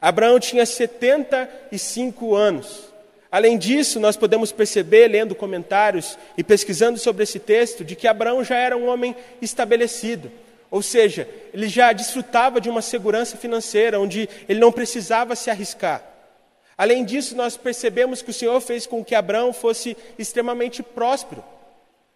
Abraão 0.00 0.38
tinha 0.38 0.64
75 0.64 2.36
anos. 2.36 2.88
Além 3.30 3.58
disso, 3.58 3.98
nós 3.98 4.16
podemos 4.16 4.52
perceber, 4.52 5.08
lendo 5.08 5.34
comentários 5.34 6.16
e 6.36 6.44
pesquisando 6.44 6.98
sobre 6.98 7.24
esse 7.24 7.40
texto, 7.40 7.84
de 7.84 7.96
que 7.96 8.06
Abraão 8.06 8.42
já 8.44 8.56
era 8.56 8.76
um 8.76 8.86
homem 8.86 9.14
estabelecido. 9.42 10.30
Ou 10.70 10.82
seja, 10.82 11.28
ele 11.52 11.68
já 11.68 11.92
desfrutava 11.92 12.60
de 12.60 12.70
uma 12.70 12.80
segurança 12.80 13.36
financeira, 13.36 14.00
onde 14.00 14.28
ele 14.48 14.60
não 14.60 14.70
precisava 14.70 15.34
se 15.34 15.50
arriscar. 15.50 16.02
Além 16.78 17.04
disso, 17.04 17.34
nós 17.34 17.56
percebemos 17.56 18.22
que 18.22 18.30
o 18.30 18.32
Senhor 18.32 18.60
fez 18.60 18.86
com 18.86 19.04
que 19.04 19.16
Abraão 19.16 19.52
fosse 19.52 19.96
extremamente 20.16 20.80
próspero. 20.80 21.42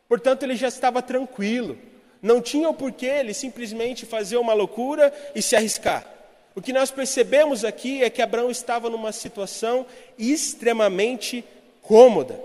Portanto, 0.08 0.44
ele 0.44 0.54
já 0.54 0.68
estava 0.68 1.02
tranquilo. 1.02 1.76
Não 2.22 2.40
tinha 2.40 2.68
o 2.68 2.74
porquê 2.74 3.06
ele 3.06 3.34
simplesmente 3.34 4.06
fazer 4.06 4.36
uma 4.36 4.52
loucura 4.52 5.12
e 5.34 5.42
se 5.42 5.56
arriscar. 5.56 6.06
O 6.54 6.62
que 6.62 6.72
nós 6.72 6.92
percebemos 6.92 7.64
aqui 7.64 8.04
é 8.04 8.10
que 8.10 8.22
Abraão 8.22 8.52
estava 8.52 8.88
numa 8.88 9.10
situação 9.10 9.84
extremamente 10.16 11.44
cômoda. 11.80 12.38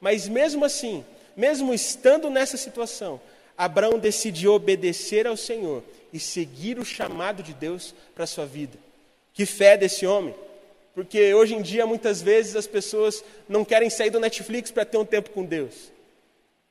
Mas 0.00 0.26
mesmo 0.26 0.64
assim, 0.64 1.04
mesmo 1.36 1.74
estando 1.74 2.30
nessa 2.30 2.56
situação, 2.56 3.20
Abraão 3.58 3.98
decidiu 3.98 4.54
obedecer 4.54 5.26
ao 5.26 5.36
Senhor 5.36 5.82
e 6.10 6.18
seguir 6.18 6.78
o 6.78 6.84
chamado 6.86 7.42
de 7.42 7.52
Deus 7.52 7.94
para 8.14 8.24
a 8.24 8.26
sua 8.26 8.46
vida. 8.46 8.78
Que 9.34 9.44
fé 9.44 9.76
desse 9.76 10.06
homem! 10.06 10.34
Porque 10.94 11.34
hoje 11.34 11.54
em 11.54 11.62
dia, 11.62 11.86
muitas 11.86 12.22
vezes, 12.22 12.54
as 12.54 12.66
pessoas 12.66 13.24
não 13.48 13.64
querem 13.64 13.90
sair 13.90 14.10
do 14.10 14.20
Netflix 14.20 14.70
para 14.70 14.84
ter 14.84 14.96
um 14.96 15.04
tempo 15.04 15.30
com 15.30 15.44
Deus. 15.44 15.92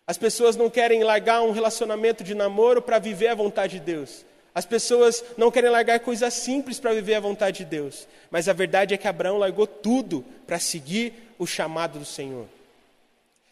As 0.07 0.17
pessoas 0.17 0.55
não 0.55 0.69
querem 0.69 1.03
largar 1.03 1.41
um 1.41 1.51
relacionamento 1.51 2.23
de 2.23 2.33
namoro 2.33 2.81
para 2.81 2.99
viver 2.99 3.27
a 3.27 3.35
vontade 3.35 3.79
de 3.79 3.85
Deus. 3.85 4.25
As 4.55 4.65
pessoas 4.65 5.23
não 5.37 5.49
querem 5.49 5.69
largar 5.69 5.99
coisas 5.99 6.33
simples 6.33 6.79
para 6.79 6.93
viver 6.93 7.15
a 7.15 7.19
vontade 7.19 7.59
de 7.59 7.65
Deus. 7.65 8.07
Mas 8.29 8.47
a 8.47 8.53
verdade 8.53 8.93
é 8.93 8.97
que 8.97 9.07
Abraão 9.07 9.37
largou 9.37 9.65
tudo 9.67 10.23
para 10.45 10.59
seguir 10.59 11.13
o 11.39 11.45
chamado 11.45 11.99
do 11.99 12.05
Senhor. 12.05 12.45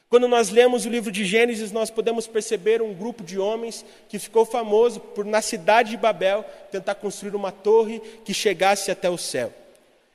Quando 0.10 0.28
nós 0.28 0.50
lemos 0.50 0.86
o 0.86 0.90
livro 0.90 1.10
de 1.10 1.24
Gênesis, 1.24 1.72
nós 1.72 1.90
podemos 1.90 2.28
perceber 2.28 2.82
um 2.82 2.94
grupo 2.94 3.24
de 3.24 3.40
homens 3.40 3.86
que 4.10 4.20
ficou 4.20 4.46
famoso 4.46 5.00
por, 5.00 5.24
na 5.24 5.42
cidade 5.42 5.92
de 5.92 5.98
Babel, 5.98 6.46
tentar 6.70 6.96
construir 6.96 7.34
uma 7.34 7.52
torre 7.52 8.02
que 8.26 8.34
chegasse 8.34 8.92
até 8.92 9.10
o 9.10 9.18
céu. 9.18 9.54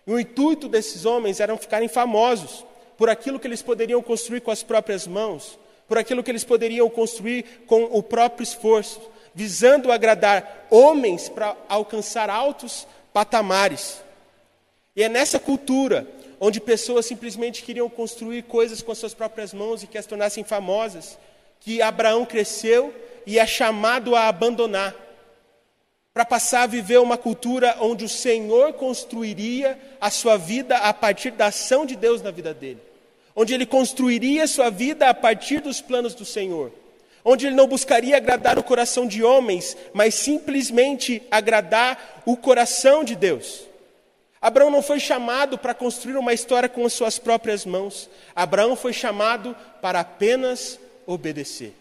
E 0.06 0.12
o 0.12 0.20
intuito 0.20 0.68
desses 0.68 1.04
homens 1.04 1.40
era 1.40 1.56
ficarem 1.56 1.88
famosos 1.88 2.64
por 2.96 3.10
aquilo 3.10 3.40
que 3.40 3.46
eles 3.46 3.62
poderiam 3.62 4.02
construir 4.02 4.40
com 4.40 4.50
as 4.50 4.62
próprias 4.62 5.06
mãos, 5.06 5.58
por 5.88 5.98
aquilo 5.98 6.22
que 6.22 6.30
eles 6.30 6.44
poderiam 6.44 6.88
construir 6.88 7.64
com 7.66 7.84
o 7.84 8.02
próprio 8.02 8.44
esforço, 8.44 9.00
visando 9.34 9.90
agradar 9.90 10.66
homens 10.70 11.28
para 11.28 11.56
alcançar 11.68 12.30
altos 12.30 12.86
patamares. 13.12 14.00
E 14.94 15.02
é 15.02 15.08
nessa 15.08 15.38
cultura 15.38 16.06
onde 16.38 16.60
pessoas 16.60 17.06
simplesmente 17.06 17.62
queriam 17.62 17.88
construir 17.88 18.42
coisas 18.42 18.82
com 18.82 18.92
as 18.92 18.98
suas 18.98 19.14
próprias 19.14 19.52
mãos 19.52 19.82
e 19.82 19.86
que 19.86 19.98
as 19.98 20.06
tornassem 20.06 20.44
famosas, 20.44 21.18
que 21.60 21.82
Abraão 21.82 22.24
cresceu 22.24 22.94
e 23.26 23.38
é 23.38 23.46
chamado 23.46 24.14
a 24.14 24.28
abandonar. 24.28 24.94
Para 26.16 26.24
passar 26.24 26.62
a 26.62 26.66
viver 26.66 26.98
uma 26.98 27.18
cultura 27.18 27.76
onde 27.78 28.06
o 28.06 28.08
Senhor 28.08 28.72
construiria 28.72 29.78
a 30.00 30.08
sua 30.10 30.38
vida 30.38 30.78
a 30.78 30.90
partir 30.94 31.30
da 31.30 31.48
ação 31.48 31.84
de 31.84 31.94
Deus 31.94 32.22
na 32.22 32.30
vida 32.30 32.54
dele, 32.54 32.80
onde 33.34 33.52
ele 33.52 33.66
construiria 33.66 34.44
a 34.44 34.48
sua 34.48 34.70
vida 34.70 35.10
a 35.10 35.12
partir 35.12 35.60
dos 35.60 35.82
planos 35.82 36.14
do 36.14 36.24
Senhor, 36.24 36.72
onde 37.22 37.46
ele 37.46 37.54
não 37.54 37.66
buscaria 37.68 38.16
agradar 38.16 38.58
o 38.58 38.62
coração 38.62 39.06
de 39.06 39.22
homens, 39.22 39.76
mas 39.92 40.14
simplesmente 40.14 41.22
agradar 41.30 42.22
o 42.24 42.34
coração 42.34 43.04
de 43.04 43.14
Deus. 43.14 43.64
Abraão 44.40 44.70
não 44.70 44.80
foi 44.80 44.98
chamado 44.98 45.58
para 45.58 45.74
construir 45.74 46.16
uma 46.16 46.32
história 46.32 46.66
com 46.70 46.86
as 46.86 46.94
suas 46.94 47.18
próprias 47.18 47.66
mãos. 47.66 48.08
Abraão 48.34 48.74
foi 48.74 48.94
chamado 48.94 49.54
para 49.82 50.00
apenas 50.00 50.80
obedecer. 51.06 51.74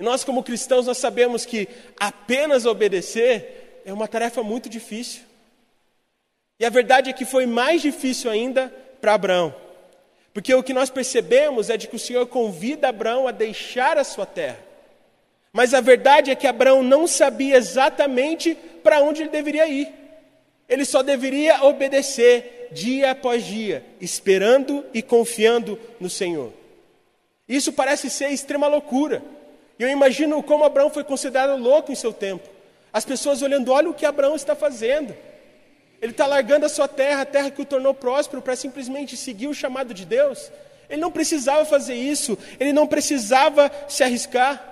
E 0.00 0.02
nós, 0.02 0.24
como 0.24 0.42
cristãos, 0.42 0.86
nós 0.86 0.96
sabemos 0.96 1.44
que 1.44 1.68
apenas 1.98 2.64
obedecer 2.64 3.82
é 3.84 3.92
uma 3.92 4.08
tarefa 4.08 4.42
muito 4.42 4.66
difícil. 4.66 5.20
E 6.58 6.64
a 6.64 6.70
verdade 6.70 7.10
é 7.10 7.12
que 7.12 7.26
foi 7.26 7.44
mais 7.44 7.82
difícil 7.82 8.30
ainda 8.30 8.74
para 8.98 9.12
Abraão. 9.12 9.54
Porque 10.32 10.54
o 10.54 10.62
que 10.62 10.72
nós 10.72 10.88
percebemos 10.88 11.68
é 11.68 11.76
de 11.76 11.86
que 11.86 11.96
o 11.96 11.98
Senhor 11.98 12.26
convida 12.28 12.88
Abraão 12.88 13.28
a 13.28 13.30
deixar 13.30 13.98
a 13.98 14.04
sua 14.04 14.24
terra. 14.24 14.58
Mas 15.52 15.74
a 15.74 15.82
verdade 15.82 16.30
é 16.30 16.34
que 16.34 16.46
Abraão 16.46 16.82
não 16.82 17.06
sabia 17.06 17.58
exatamente 17.58 18.56
para 18.82 19.02
onde 19.02 19.20
ele 19.20 19.30
deveria 19.30 19.68
ir. 19.68 19.92
Ele 20.66 20.86
só 20.86 21.02
deveria 21.02 21.62
obedecer 21.64 22.68
dia 22.72 23.10
após 23.10 23.44
dia, 23.44 23.84
esperando 24.00 24.82
e 24.94 25.02
confiando 25.02 25.78
no 25.98 26.08
Senhor. 26.08 26.54
Isso 27.46 27.70
parece 27.70 28.08
ser 28.08 28.30
extrema 28.30 28.66
loucura. 28.66 29.22
E 29.80 29.82
eu 29.82 29.88
imagino 29.88 30.42
como 30.42 30.62
Abraão 30.62 30.90
foi 30.90 31.02
considerado 31.02 31.58
louco 31.58 31.90
em 31.90 31.94
seu 31.94 32.12
tempo. 32.12 32.46
As 32.92 33.02
pessoas 33.02 33.40
olhando, 33.40 33.72
olha 33.72 33.88
o 33.88 33.94
que 33.94 34.04
Abraão 34.04 34.36
está 34.36 34.54
fazendo. 34.54 35.16
Ele 36.02 36.12
está 36.12 36.26
largando 36.26 36.66
a 36.66 36.68
sua 36.68 36.86
terra, 36.86 37.22
a 37.22 37.24
terra 37.24 37.50
que 37.50 37.62
o 37.62 37.64
tornou 37.64 37.94
próspero, 37.94 38.42
para 38.42 38.54
simplesmente 38.54 39.16
seguir 39.16 39.46
o 39.46 39.54
chamado 39.54 39.94
de 39.94 40.04
Deus. 40.04 40.52
Ele 40.90 41.00
não 41.00 41.10
precisava 41.10 41.64
fazer 41.64 41.94
isso, 41.94 42.36
ele 42.58 42.74
não 42.74 42.86
precisava 42.86 43.72
se 43.88 44.04
arriscar. 44.04 44.62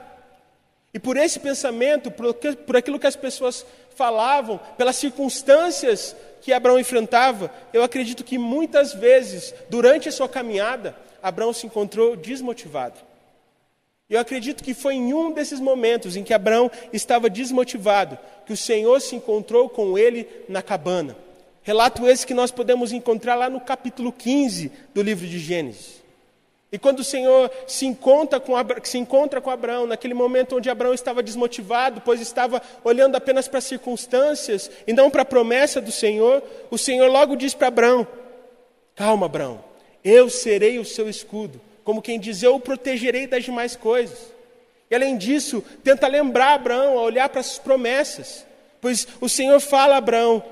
E 0.93 0.99
por 0.99 1.17
esse 1.17 1.41
pensamento, 1.41 2.11
por, 2.11 2.35
por 2.67 2.77
aquilo 2.77 2.99
que 2.99 3.07
as 3.07 3.17
pessoas 3.17 3.65
falavam, 3.97 4.61
pelas 4.77 4.97
circunstâncias 4.97 6.15
que 6.43 6.53
Abraão 6.53 6.79
enfrentava, 6.79 7.51
eu 7.73 7.83
acredito 7.83 8.23
que 8.23 8.37
muitas 8.37 8.93
vezes, 8.93 9.55
durante 9.71 10.07
a 10.07 10.13
sua 10.13 10.29
caminhada, 10.29 10.95
Abraão 11.23 11.55
se 11.55 11.65
encontrou 11.65 12.15
desmotivado. 12.15 13.09
Eu 14.11 14.19
acredito 14.19 14.65
que 14.65 14.73
foi 14.73 14.95
em 14.95 15.13
um 15.13 15.33
desses 15.33 15.61
momentos 15.61 16.17
em 16.17 16.25
que 16.25 16.33
Abraão 16.33 16.71
estava 16.95 17.29
desmotivado 17.29 18.19
que 18.47 18.53
o 18.55 18.57
Senhor 18.57 18.99
se 19.03 19.15
encontrou 19.15 19.69
com 19.69 19.99
ele 19.99 20.27
na 20.49 20.63
cabana. 20.63 21.15
Relato 21.63 22.09
esse 22.09 22.27
que 22.27 22.33
nós 22.33 22.51
podemos 22.51 22.91
encontrar 22.91 23.35
lá 23.35 23.51
no 23.51 23.61
capítulo 23.61 24.11
15 24.11 24.73
do 24.95 25.03
livro 25.03 25.27
de 25.27 25.39
Gênesis. 25.39 26.03
E 26.73 26.79
quando 26.79 27.01
o 27.01 27.05
Senhor 27.05 27.51
se 27.67 27.85
encontra, 27.85 28.41
com 28.41 28.55
se 28.83 28.97
encontra 28.97 29.43
com 29.43 29.51
Abraão, 29.51 29.87
naquele 29.87 30.15
momento 30.15 30.57
onde 30.57 30.71
Abraão 30.71 30.95
estava 30.95 31.23
desmotivado, 31.23 32.01
pois 32.03 32.23
estava 32.23 32.63
olhando 32.83 33.17
apenas 33.17 33.47
para 33.47 33.59
as 33.59 33.65
circunstâncias 33.65 34.71
e 34.87 34.93
não 34.95 35.11
para 35.11 35.23
a 35.23 35.27
promessa 35.27 35.83
do 35.83 35.93
Senhor, 35.93 36.43
o 36.71 36.79
Senhor 36.79 37.11
logo 37.11 37.37
diz 37.37 37.53
para 37.53 37.69
Abraão: 37.69 38.07
Calma, 38.95 39.27
Abraão, 39.27 39.63
eu 40.03 40.31
serei 40.31 40.79
o 40.79 40.85
seu 40.85 41.09
escudo 41.11 41.68
como 41.89 42.03
quem 42.03 42.21
diz, 42.21 42.43
eu 42.43 42.57
o 42.57 42.61
protegerei 42.61 43.27
das 43.27 43.45
demais 43.45 43.75
coisas. 43.75 44.19
E 44.91 44.95
além 44.95 45.17
disso, 45.17 45.65
tenta 45.83 46.07
lembrar 46.07 46.53
Abraão 46.53 46.99
a 46.99 47.03
olhar 47.03 47.31
para 47.31 47.41
as 47.41 47.59
promessas, 47.59 48.45
pois 48.79 49.09
o 49.23 49.27
Senhor 49.27 49.59
fala 49.59 49.95
a 49.95 49.97
Abraão: 49.97 50.45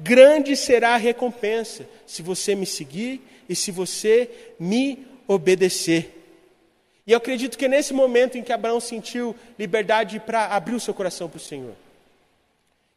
grande 0.00 0.56
será 0.56 0.94
a 0.94 0.96
recompensa 0.96 1.86
se 2.04 2.22
você 2.22 2.56
me 2.56 2.66
seguir 2.66 3.22
e 3.48 3.54
se 3.54 3.70
você 3.70 4.28
me 4.58 5.06
obedecer. 5.28 6.10
E 7.06 7.12
eu 7.12 7.18
acredito 7.18 7.56
que 7.56 7.68
nesse 7.68 7.94
momento 7.94 8.36
em 8.36 8.42
que 8.42 8.52
Abraão 8.52 8.80
sentiu 8.80 9.32
liberdade 9.56 10.18
para 10.18 10.46
abrir 10.46 10.74
o 10.74 10.80
seu 10.80 10.92
coração 10.92 11.28
para 11.28 11.36
o 11.36 11.40
Senhor. 11.40 11.76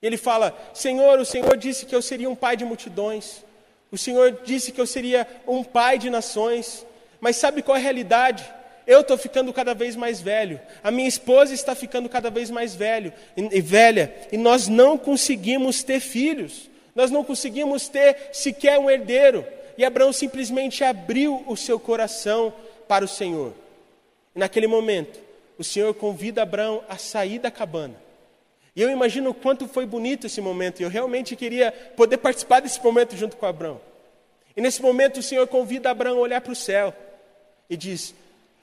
Ele 0.02 0.18
fala: 0.18 0.60
Senhor, 0.74 1.20
o 1.20 1.26
Senhor 1.26 1.56
disse 1.56 1.86
que 1.86 1.94
eu 1.94 2.02
seria 2.02 2.28
um 2.28 2.36
pai 2.36 2.58
de 2.58 2.66
multidões. 2.66 3.46
O 3.92 4.00
Senhor 4.00 4.40
disse 4.44 4.72
que 4.72 4.82
eu 4.82 4.88
seria 4.88 5.28
um 5.46 5.64
pai 5.64 6.00
de 6.00 6.10
nações. 6.10 6.87
Mas 7.20 7.38
sabe 7.38 7.62
qual 7.62 7.76
é 7.76 7.80
a 7.80 7.84
realidade? 7.84 8.46
Eu 8.88 9.02
estou 9.02 9.18
ficando 9.18 9.52
cada 9.52 9.74
vez 9.74 9.98
mais 9.98 10.22
velho, 10.22 10.62
a 10.82 10.90
minha 10.90 11.10
esposa 11.10 11.54
está 11.54 11.76
ficando 11.76 12.08
cada 12.08 12.30
vez 12.30 12.50
mais 12.50 12.74
velho 12.74 13.12
e, 13.36 13.58
e 13.58 13.62
velha, 13.62 14.16
e 14.32 14.38
nós 14.38 14.70
não 14.70 14.98
conseguimos 14.98 15.84
ter 15.84 16.00
filhos, 16.00 16.70
nós 16.96 17.12
não 17.12 17.22
conseguimos 17.22 17.90
ter 17.90 18.30
sequer 18.32 18.80
um 18.80 18.90
herdeiro. 18.90 19.46
E 19.78 19.86
Abraão 19.86 20.12
simplesmente 20.12 20.84
abriu 20.84 21.44
o 21.46 21.56
seu 21.56 21.80
coração 21.80 22.52
para 22.88 23.06
o 23.06 23.08
Senhor. 23.08 23.54
E 24.36 24.40
naquele 24.40 24.66
momento, 24.66 25.20
o 25.60 25.64
Senhor 25.64 25.94
convida 25.94 26.42
Abraão 26.42 26.82
a 26.90 26.98
sair 26.98 27.38
da 27.38 27.52
cabana. 27.52 27.94
E 28.76 28.82
eu 28.82 28.90
imagino 28.90 29.32
o 29.32 29.34
quanto 29.34 29.68
foi 29.68 29.86
bonito 29.86 30.26
esse 30.26 30.40
momento, 30.40 30.80
e 30.80 30.84
eu 30.84 30.90
realmente 30.90 31.36
queria 31.36 31.72
poder 31.72 32.18
participar 32.18 32.62
desse 32.62 32.82
momento 32.84 33.16
junto 33.18 33.36
com 33.36 33.46
Abraão. 33.46 33.82
E 34.56 34.62
nesse 34.62 34.82
momento 34.82 35.20
o 35.20 35.24
Senhor 35.24 35.46
convida 35.46 35.92
Abraão 35.92 36.18
a 36.18 36.22
olhar 36.22 36.42
para 36.42 36.54
o 36.54 36.56
céu 36.56 36.94
e 37.70 37.78
diz: 37.78 38.14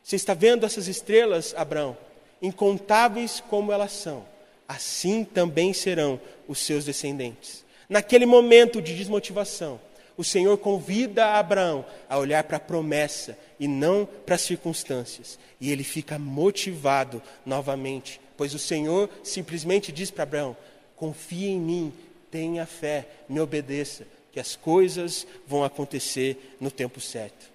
Você 0.03 0.17
está 0.17 0.35
vendo 0.35 0.65
essas 0.67 0.89
estrelas, 0.89 1.55
Abraão? 1.57 1.97
Incontáveis 2.41 3.43
como 3.49 3.73
elas 3.73 3.93
são, 3.93 4.25
assim 4.69 5.25
também 5.25 5.73
serão 5.73 6.21
os 6.47 6.59
seus 6.59 6.85
descendentes. 6.85 7.65
Naquele 7.89 8.27
momento 8.27 8.81
de 8.83 8.95
desmotivação, 8.95 9.81
o 10.17 10.25
Senhor 10.25 10.57
convida 10.59 11.35
Abraão 11.35 11.85
a 12.09 12.19
olhar 12.19 12.45
para 12.45 12.57
a 12.57 12.61
promessa 12.61 13.37
e 13.59 13.67
não 13.67 14.07
para 14.07 14.37
as 14.37 14.43
circunstâncias. 14.43 15.39
E 15.61 15.71
ele 15.71 15.85
fica 15.85 16.19
motivado 16.19 17.23
novamente, 17.45 18.21
pois 18.37 18.55
o 18.55 18.59
Senhor 18.59 19.09
simplesmente 19.23 19.91
diz 19.91 20.11
para 20.11 20.23
Abraão: 20.23 20.57
confie 20.97 21.47
em 21.47 21.61
mim, 21.61 21.93
tenha 22.31 22.67
fé, 22.67 23.07
me 23.29 23.41
obedeça, 23.41 24.07
que 24.33 24.41
as 24.41 24.57
coisas 24.57 25.27
vão 25.47 25.65
acontecer 25.65 26.57
no 26.61 26.71
tempo 26.71 27.01
certo. 27.01 27.54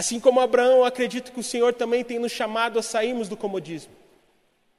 Assim 0.00 0.18
como 0.18 0.40
Abraão, 0.40 0.82
acredito 0.82 1.30
que 1.30 1.40
o 1.40 1.42
Senhor 1.42 1.74
também 1.74 2.02
tem 2.02 2.18
nos 2.18 2.32
chamado 2.32 2.78
a 2.78 2.82
sairmos 2.82 3.28
do 3.28 3.36
comodismo, 3.36 3.92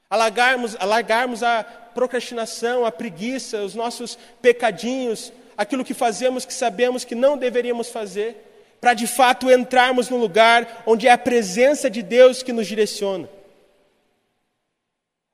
a 0.10 0.16
largarmos, 0.16 0.76
a 0.80 0.84
largarmos 0.84 1.44
a 1.44 1.64
procrastinação, 1.64 2.88
a 2.88 2.92
preguiça, 2.92 3.62
os 3.62 3.76
nossos 3.76 4.18
pecadinhos, 4.42 5.32
aquilo 5.56 5.86
que 5.86 5.94
fazemos 5.94 6.44
que 6.44 6.52
sabemos 6.52 7.06
que 7.06 7.14
não 7.14 7.38
deveríamos 7.38 7.90
fazer, 7.90 8.36
para 8.82 8.96
de 8.96 9.06
fato 9.06 9.52
entrarmos 9.52 10.10
no 10.10 10.18
lugar 10.18 10.82
onde 10.88 11.08
é 11.08 11.12
a 11.12 11.20
presença 11.20 11.88
de 11.88 12.02
Deus 12.02 12.42
que 12.42 12.52
nos 12.52 12.66
direciona. 12.66 13.30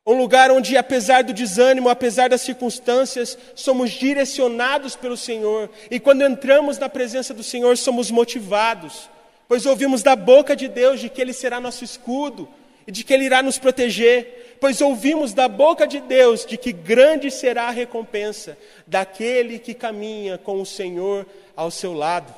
Um 0.06 0.17
lugar 0.17 0.51
onde, 0.51 0.75
apesar 0.75 1.24
do 1.24 1.32
desânimo, 1.32 1.88
apesar 1.88 2.27
das 2.27 2.41
circunstâncias, 2.41 3.38
somos 3.56 3.91
direcionados 3.91 4.98
pelo 4.98 5.15
Senhor. 5.15 5.70
E 5.89 5.98
quando 5.98 6.25
entramos 6.25 6.77
na 6.77 6.89
presença 6.89 7.34
do 7.34 7.41
Senhor, 7.41 7.77
somos 7.77 8.12
motivados 8.12 9.10
pois 9.48 9.66
ouvimos 9.66 10.04
da 10.04 10.16
boca 10.16 10.56
de 10.56 10.68
Deus 10.68 11.00
de 11.00 11.10
que 11.10 11.22
Ele 11.22 11.34
será 11.34 11.60
nosso 11.60 11.84
escudo 11.84 12.48
e 12.86 12.92
de 12.92 13.04
que 13.04 13.13
Ele 13.13 13.25
irá 13.25 13.42
nos 13.42 13.58
proteger, 13.58 14.58
pois 14.60 14.82
ouvimos 14.82 15.34
da 15.34 15.48
boca 15.48 15.88
de 15.88 16.00
Deus 16.00 16.46
de 16.46 16.58
que 16.58 16.72
grande 16.72 17.30
será 17.30 17.68
a 17.68 17.72
recompensa 17.72 18.58
daquele 18.86 19.60
que 19.60 19.74
caminha 19.74 20.38
com 20.38 20.62
o 20.62 20.66
Senhor 20.66 21.25
ao 21.56 21.70
seu 21.72 21.94
lado. 21.94 22.34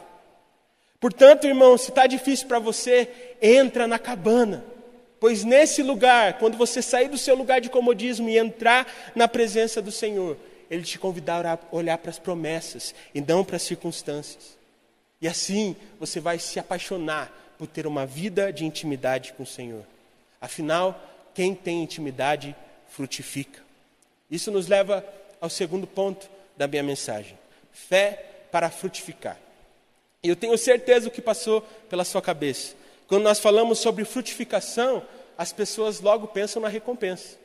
Portanto, 1.00 1.48
irmão, 1.48 1.78
se 1.78 1.89
está 1.89 2.06
difícil 2.08 2.48
para 2.48 2.60
você, 2.60 3.10
entra 3.42 3.88
na 3.88 3.98
cabana. 3.98 4.66
Pois 5.20 5.44
nesse 5.44 5.82
lugar, 5.82 6.38
quando 6.39 6.58
você 6.58 6.82
sair 6.82 7.10
do 7.10 7.18
seu 7.18 7.36
lugar 7.36 7.62
de 7.62 7.70
comodismo 7.70 8.30
e 8.30 8.38
entrar 8.38 8.88
na 9.16 9.28
presença 9.28 9.82
do 9.82 9.92
Senhor, 9.92 10.38
Ele 10.70 10.84
te 10.84 11.00
convidará 11.00 11.54
a 11.54 11.75
olhar 11.75 11.98
para 11.98 12.10
as 12.10 12.20
promessas 12.20 12.94
e 13.13 13.22
não 13.22 13.44
para 13.44 13.56
as 13.56 13.63
circunstâncias. 13.63 14.59
E 15.21 15.27
assim 15.27 15.75
você 15.99 16.19
vai 16.19 16.39
se 16.39 16.59
apaixonar 16.59 17.31
por 17.57 17.67
ter 17.67 17.85
uma 17.85 18.05
vida 18.05 18.53
de 18.53 18.65
intimidade 18.65 19.33
com 19.33 19.43
o 19.43 19.47
Senhor. 19.47 19.83
Afinal, 20.39 20.99
quem 21.33 21.53
tem 21.53 21.83
intimidade 21.83 22.55
frutifica. 22.89 23.61
Isso 24.31 24.51
nos 24.51 24.67
leva 24.67 25.05
ao 25.41 25.49
segundo 25.49 25.85
ponto 25.85 26.29
da 26.57 26.67
minha 26.67 26.83
mensagem: 26.83 27.38
fé 27.71 28.25
para 28.51 28.69
frutificar. 28.69 29.38
E 30.23 30.29
eu 30.29 30.35
tenho 30.35 30.57
certeza 30.57 31.07
o 31.07 31.11
que 31.11 31.21
passou 31.21 31.61
pela 31.89 32.03
sua 32.03 32.21
cabeça. 32.21 32.75
Quando 33.07 33.23
nós 33.23 33.39
falamos 33.39 33.79
sobre 33.79 34.05
frutificação, 34.05 35.03
as 35.38 35.51
pessoas 35.53 36.01
logo 36.01 36.27
pensam 36.27 36.61
na 36.61 36.67
recompensa. 36.67 37.38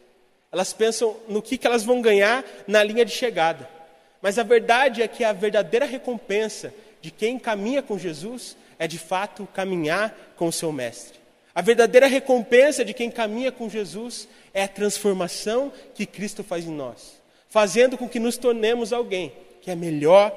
Elas 0.51 0.73
pensam 0.73 1.17
no 1.29 1.41
que, 1.41 1.57
que 1.57 1.67
elas 1.67 1.85
vão 1.85 2.03
ganhar 2.03 2.45
na 2.67 2.83
linha 2.83 3.05
de 3.05 3.13
chegada. 3.13 3.69
Mas 4.21 4.39
a 4.39 4.43
verdade 4.43 5.03
é 5.03 5.09
que 5.09 5.25
a 5.25 5.33
verdadeira 5.33 5.87
recompensa 5.87 6.73
de 7.05 7.11
quem 7.11 7.39
caminha 7.39 7.83
com 7.83 7.99
Jesus 7.99 8.57
é 8.79 8.89
de 8.89 8.99
fato 8.99 9.47
caminhar 9.53 10.33
com 10.39 10.49
o 10.49 10.53
seu 10.53 10.73
Mestre. 10.73 11.21
A 11.55 11.61
verdadeira 11.61 12.07
recompensa 12.07 12.83
de 12.83 12.95
quem 12.95 13.11
caminha 13.11 13.53
com 13.53 13.69
Jesus 13.69 14.27
é 14.55 14.63
a 14.63 14.69
transformação 14.69 15.71
que 15.95 16.07
Cristo 16.07 16.43
faz 16.43 16.65
em 16.65 16.71
nós. 16.71 17.21
fazendo 17.51 17.99
com 17.99 18.09
que 18.09 18.19
nos 18.19 18.39
tornemos 18.39 18.91
alguém 18.91 19.33
que 19.61 19.71
é 19.71 19.77
melhor 19.77 20.31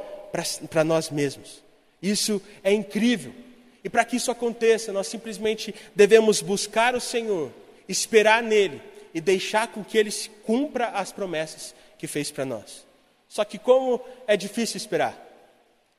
para 0.70 0.84
nós 0.84 1.10
mesmos. 1.10 1.64
Isso 2.02 2.42
é 2.62 2.74
incrível. 2.74 3.34
E 3.82 3.90
para 3.90 4.04
que 4.04 4.18
isso 4.18 4.30
aconteça, 4.30 4.92
nós 4.92 5.08
simplesmente 5.08 5.74
devemos 5.96 6.42
buscar 6.42 6.96
o 6.96 7.02
Senhor, 7.02 7.50
esperar 7.88 8.44
nele 8.44 8.82
e 9.14 9.22
deixar 9.22 9.70
com 9.70 9.86
que 9.86 9.98
ele 9.98 10.12
cumpra 10.46 10.90
as 10.90 11.14
promessas 11.14 11.74
que 11.98 12.08
fez 12.08 12.30
para 12.30 12.46
nós. 12.46 12.86
Só 13.28 13.46
que 13.46 13.58
como 13.58 14.02
é 14.28 14.36
difícil 14.38 14.78
esperar? 14.78 15.27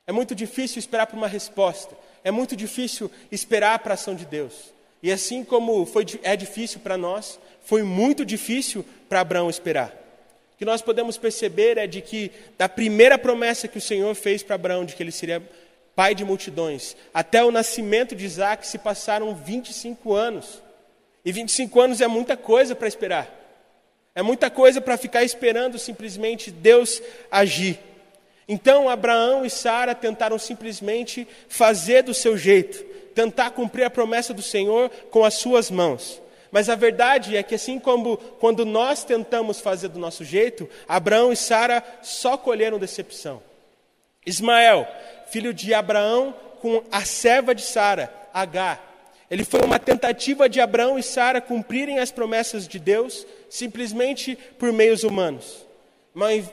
É 0.09 0.13
muito 0.13 0.35
difícil 0.35 0.79
esperar 0.79 1.07
por 1.07 1.19
uma 1.19 1.29
resposta. 1.29 1.95
É 2.25 2.31
muito 2.31 2.57
difícil 2.57 3.11
esperar 3.31 3.79
para 3.81 3.93
a 3.93 3.95
ação 3.95 4.15
de 4.15 4.25
Deus. 4.25 4.73
E 5.03 5.13
assim 5.13 5.45
como 5.45 5.85
foi, 5.85 6.07
é 6.23 6.35
difícil 6.35 6.81
para 6.81 6.97
nós, 6.97 7.39
foi 7.63 7.83
muito 7.83 8.25
difícil 8.25 8.83
para 9.07 9.21
Abraão 9.21 9.51
esperar. 9.51 9.91
O 10.55 10.57
que 10.57 10.65
nós 10.65 10.81
podemos 10.81 11.19
perceber 11.19 11.77
é 11.77 11.87
de 11.87 12.01
que, 12.01 12.33
da 12.57 12.71
primeira 12.71 13.19
promessa 13.19 13.69
que 13.69 13.77
o 13.77 13.83
Senhor 13.83 14.15
fez 14.15 14.43
para 14.43 14.55
Abraão, 14.55 14.87
de 14.87 14.97
que 14.97 15.03
ele 15.03 15.13
seria 15.13 15.43
pai 15.95 16.15
de 16.15 16.25
multidões, 16.25 16.97
até 17.13 17.45
o 17.45 17.51
nascimento 17.51 18.17
de 18.17 18.25
Isaac 18.25 18.67
se 18.67 18.79
passaram 18.79 19.35
25 19.35 20.15
anos. 20.15 20.63
E 21.23 21.31
25 21.31 21.81
anos 21.83 22.01
é 22.01 22.07
muita 22.07 22.35
coisa 22.35 22.75
para 22.75 22.89
esperar. 22.89 23.31
É 24.15 24.23
muita 24.23 24.49
coisa 24.49 24.81
para 24.81 24.97
ficar 24.97 25.23
esperando 25.23 25.79
simplesmente 25.79 26.51
Deus 26.51 27.03
agir. 27.31 27.79
Então 28.49 28.89
Abraão 28.89 29.45
e 29.45 29.51
Sara 29.51 29.95
tentaram 29.95 30.39
simplesmente 30.39 31.29
fazer 31.49 32.03
do 32.03 32.15
seu 32.15 32.37
jeito, 32.39 32.83
tentar 33.15 33.51
cumprir 33.51 33.85
a 33.85 33.91
promessa 33.91 34.33
do 34.33 34.41
Senhor 34.41 34.89
com 35.11 35.23
as 35.23 35.35
suas 35.35 35.71
mãos. 35.71 36.23
Mas 36.51 36.71
a 36.71 36.75
verdade 36.75 37.37
é 37.37 37.43
que 37.43 37.55
assim 37.55 37.79
como 37.79 38.17
quando 38.17 38.65
nós 38.65 39.05
tentamos 39.05 39.61
fazer 39.61 39.89
do 39.89 39.99
nosso 39.99 40.25
jeito, 40.25 40.67
Abraão 40.89 41.31
e 41.31 41.37
Sara 41.37 41.85
só 42.01 42.39
colheram 42.39 42.79
decepção. 42.79 43.43
Ismael, 44.25 44.89
filho 45.31 45.53
de 45.53 45.75
Abraão 45.75 46.35
com 46.63 46.83
a 46.91 47.05
serva 47.05 47.55
de 47.55 47.63
Sara, 47.63 48.13
Agar. 48.33 48.87
Ele 49.31 49.45
foi 49.45 49.61
uma 49.61 49.79
tentativa 49.79 50.49
de 50.49 50.59
Abraão 50.59 50.99
e 50.99 51.03
Sara 51.03 51.41
cumprirem 51.41 51.99
as 51.99 52.11
promessas 52.11 52.67
de 52.67 52.79
Deus 52.79 53.27
simplesmente 53.51 54.39
por 54.59 54.73
meios 54.73 55.05
humanos. 55.05 55.68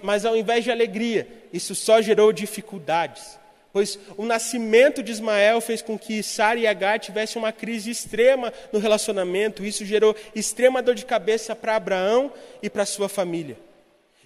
Mas, 0.03 0.25
ao 0.25 0.37
invés 0.37 0.63
de 0.63 0.71
alegria, 0.71 1.27
isso 1.51 1.73
só 1.73 2.01
gerou 2.01 2.31
dificuldades 2.31 3.39
pois 3.75 3.99
o 4.15 4.23
nascimento 4.23 5.03
de 5.03 5.11
Ismael 5.11 5.59
fez 5.59 5.81
com 5.81 5.99
que 5.99 6.23
Sara 6.23 6.57
e 6.57 6.65
Agar 6.65 6.97
tivessem 6.97 7.41
uma 7.41 7.51
crise 7.51 7.91
extrema 7.91 8.53
no 8.71 8.79
relacionamento. 8.79 9.65
Isso 9.65 9.83
gerou 9.83 10.15
extrema 10.33 10.81
dor 10.81 10.95
de 10.95 11.05
cabeça 11.05 11.53
para 11.53 11.75
Abraão 11.75 12.31
e 12.63 12.69
para 12.69 12.85
sua 12.85 13.09
família. 13.09 13.57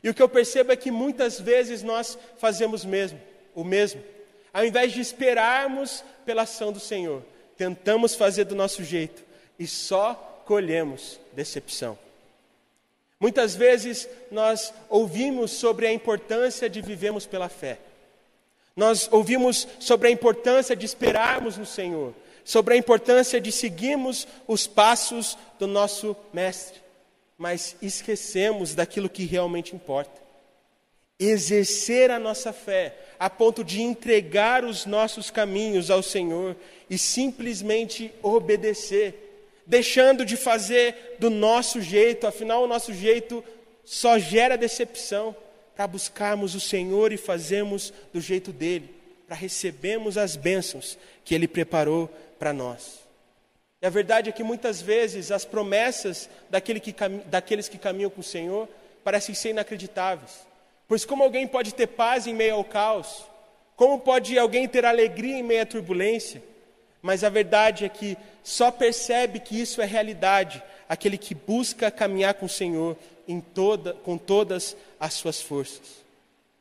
E 0.03 0.09
o 0.11 0.13
que 0.13 0.21
eu 0.21 0.29
percebo 0.29 0.71
é 0.71 0.75
que 0.75 0.91
muitas 0.91 1.39
vezes 1.39 1.81
nós 1.81 2.15
fazemos 2.37 2.85
mesmo, 2.85 3.19
o 3.55 3.63
mesmo. 3.63 4.03
Ao 4.53 4.63
invés 4.63 4.91
de 4.91 5.01
esperarmos 5.01 6.03
pela 6.27 6.43
ação 6.43 6.71
do 6.71 6.79
Senhor, 6.79 7.23
tentamos 7.57 8.13
fazer 8.13 8.43
do 8.43 8.53
nosso 8.53 8.83
jeito 8.83 9.23
e 9.57 9.65
só 9.65 10.43
colhemos 10.45 11.19
decepção. 11.33 11.97
Muitas 13.19 13.53
vezes 13.55 14.07
nós 14.31 14.73
ouvimos 14.89 15.51
sobre 15.51 15.85
a 15.85 15.91
importância 15.91 16.69
de 16.69 16.81
vivermos 16.81 17.25
pela 17.25 17.49
fé. 17.49 17.77
Nós 18.75 19.09
ouvimos 19.11 19.67
sobre 19.77 20.07
a 20.07 20.11
importância 20.11 20.73
de 20.73 20.85
esperarmos 20.85 21.57
no 21.57 21.65
Senhor, 21.65 22.13
sobre 22.45 22.73
a 22.73 22.77
importância 22.77 23.41
de 23.41 23.51
seguirmos 23.51 24.25
os 24.47 24.67
passos 24.67 25.37
do 25.59 25.67
nosso 25.67 26.15
Mestre, 26.31 26.79
mas 27.37 27.75
esquecemos 27.81 28.73
daquilo 28.73 29.09
que 29.09 29.25
realmente 29.25 29.75
importa. 29.75 30.21
Exercer 31.19 32.09
a 32.11 32.17
nossa 32.17 32.53
fé 32.53 32.95
a 33.19 33.29
ponto 33.29 33.65
de 33.65 33.81
entregar 33.81 34.63
os 34.63 34.85
nossos 34.85 35.29
caminhos 35.29 35.91
ao 35.91 36.01
Senhor 36.01 36.55
e 36.89 36.97
simplesmente 36.97 38.13
obedecer, 38.23 39.28
deixando 39.69 40.25
de 40.25 40.35
fazer 40.35 41.15
do 41.19 41.29
nosso 41.29 41.79
jeito, 41.79 42.25
afinal, 42.25 42.63
o 42.63 42.67
nosso 42.67 42.91
jeito 42.91 43.43
só 43.85 44.17
gera 44.17 44.57
decepção 44.57 45.35
para 45.75 45.85
buscarmos 45.85 46.55
o 46.55 46.59
Senhor 46.59 47.13
e 47.13 47.17
fazermos 47.17 47.93
do 48.11 48.19
jeito 48.19 48.51
dele, 48.51 48.89
para 49.27 49.35
recebermos 49.35 50.17
as 50.17 50.35
bênçãos 50.35 50.97
que 51.23 51.35
ele 51.35 51.47
preparou 51.47 52.09
para 52.39 52.51
nós. 52.51 52.99
E 53.79 53.85
a 53.85 53.91
verdade 53.91 54.29
é 54.29 54.33
que 54.33 54.43
muitas 54.43 54.81
vezes 54.81 55.31
as 55.31 55.45
promessas 55.45 56.27
daquele 56.49 56.79
que, 56.79 56.93
daqueles 57.27 57.69
que 57.69 57.77
caminham 57.77 58.09
com 58.09 58.21
o 58.21 58.23
Senhor 58.23 58.67
parecem 59.03 59.35
ser 59.35 59.51
inacreditáveis. 59.51 60.47
Pois 60.87 61.05
como 61.05 61.23
alguém 61.23 61.47
pode 61.47 61.75
ter 61.75 61.87
paz 61.87 62.25
em 62.25 62.33
meio 62.33 62.55
ao 62.55 62.63
caos? 62.65 63.23
Como 63.75 63.99
pode 63.99 64.37
alguém 64.37 64.67
ter 64.67 64.83
alegria 64.83 65.37
em 65.37 65.43
meio 65.43 65.61
à 65.61 65.65
turbulência? 65.65 66.41
Mas 67.01 67.23
a 67.23 67.29
verdade 67.29 67.85
é 67.85 67.89
que 67.89 68.17
só 68.43 68.71
percebe 68.71 69.39
que 69.39 69.59
isso 69.59 69.81
é 69.81 69.85
realidade 69.85 70.61
aquele 70.87 71.17
que 71.17 71.35
busca 71.35 71.91
caminhar 71.91 72.33
com 72.33 72.47
o 72.47 72.49
Senhor 72.49 72.97
em 73.27 73.39
toda, 73.39 73.93
com 73.93 74.17
todas 74.17 74.75
as 74.99 75.13
suas 75.13 75.39
forças. 75.39 76.03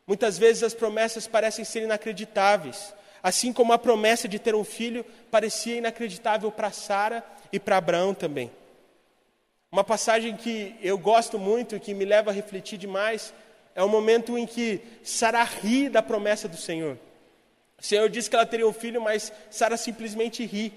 Muitas 0.07 0.39
vezes 0.39 0.63
as 0.63 0.75
promessas 0.75 1.27
parecem 1.27 1.65
ser 1.65 1.83
inacreditáveis, 1.83 2.95
assim 3.23 3.53
como 3.53 3.73
a 3.73 3.79
promessa 3.79 4.29
de 4.29 4.39
ter 4.39 4.55
um 4.55 4.65
filho 4.65 5.05
parecia 5.31 5.77
inacreditável 5.77 6.53
para 6.53 6.71
Sara 6.71 7.25
e 7.53 7.59
para 7.59 7.79
Abraão 7.79 8.15
também. 8.15 8.51
Uma 9.73 9.85
passagem 9.85 10.37
que 10.37 10.75
eu 10.81 10.97
gosto 10.97 11.39
muito 11.39 11.77
e 11.77 11.81
que 11.81 11.93
me 11.95 12.05
leva 12.05 12.31
a 12.31 12.35
refletir 12.35 12.79
demais 12.79 13.35
é 13.75 13.83
o 13.83 13.89
momento 13.89 14.37
em 14.37 14.47
que 14.47 14.81
Sara 15.03 15.43
ri 15.43 15.89
da 15.89 16.03
promessa 16.03 16.49
do 16.49 16.57
Senhor. 16.57 16.99
O 17.81 17.85
Senhor 17.85 18.09
disse 18.09 18.29
que 18.29 18.37
ela 18.37 18.47
teria 18.47 18.67
um 18.67 18.73
filho, 18.73 19.01
mas 19.01 19.33
Sara 19.51 19.77
simplesmente 19.77 20.45
ri. 20.45 20.73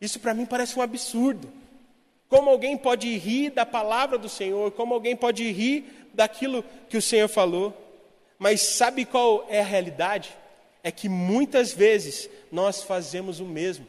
Isso 0.00 0.20
para 0.20 0.34
mim 0.34 0.44
parece 0.44 0.78
um 0.78 0.82
absurdo. 0.82 1.50
Como 2.28 2.50
alguém 2.50 2.76
pode 2.76 3.16
rir 3.16 3.50
da 3.50 3.64
palavra 3.64 4.18
do 4.18 4.28
Senhor? 4.28 4.70
Como 4.72 4.92
alguém 4.92 5.16
pode 5.16 5.50
rir 5.50 6.08
daquilo 6.12 6.64
que 6.88 6.96
o 6.96 7.02
Senhor 7.02 7.28
falou? 7.28 7.74
Mas 8.38 8.60
sabe 8.60 9.04
qual 9.04 9.46
é 9.48 9.60
a 9.60 9.64
realidade? 9.64 10.36
É 10.82 10.90
que 10.90 11.08
muitas 11.08 11.72
vezes 11.72 12.28
nós 12.52 12.82
fazemos 12.82 13.40
o 13.40 13.44
mesmo. 13.44 13.86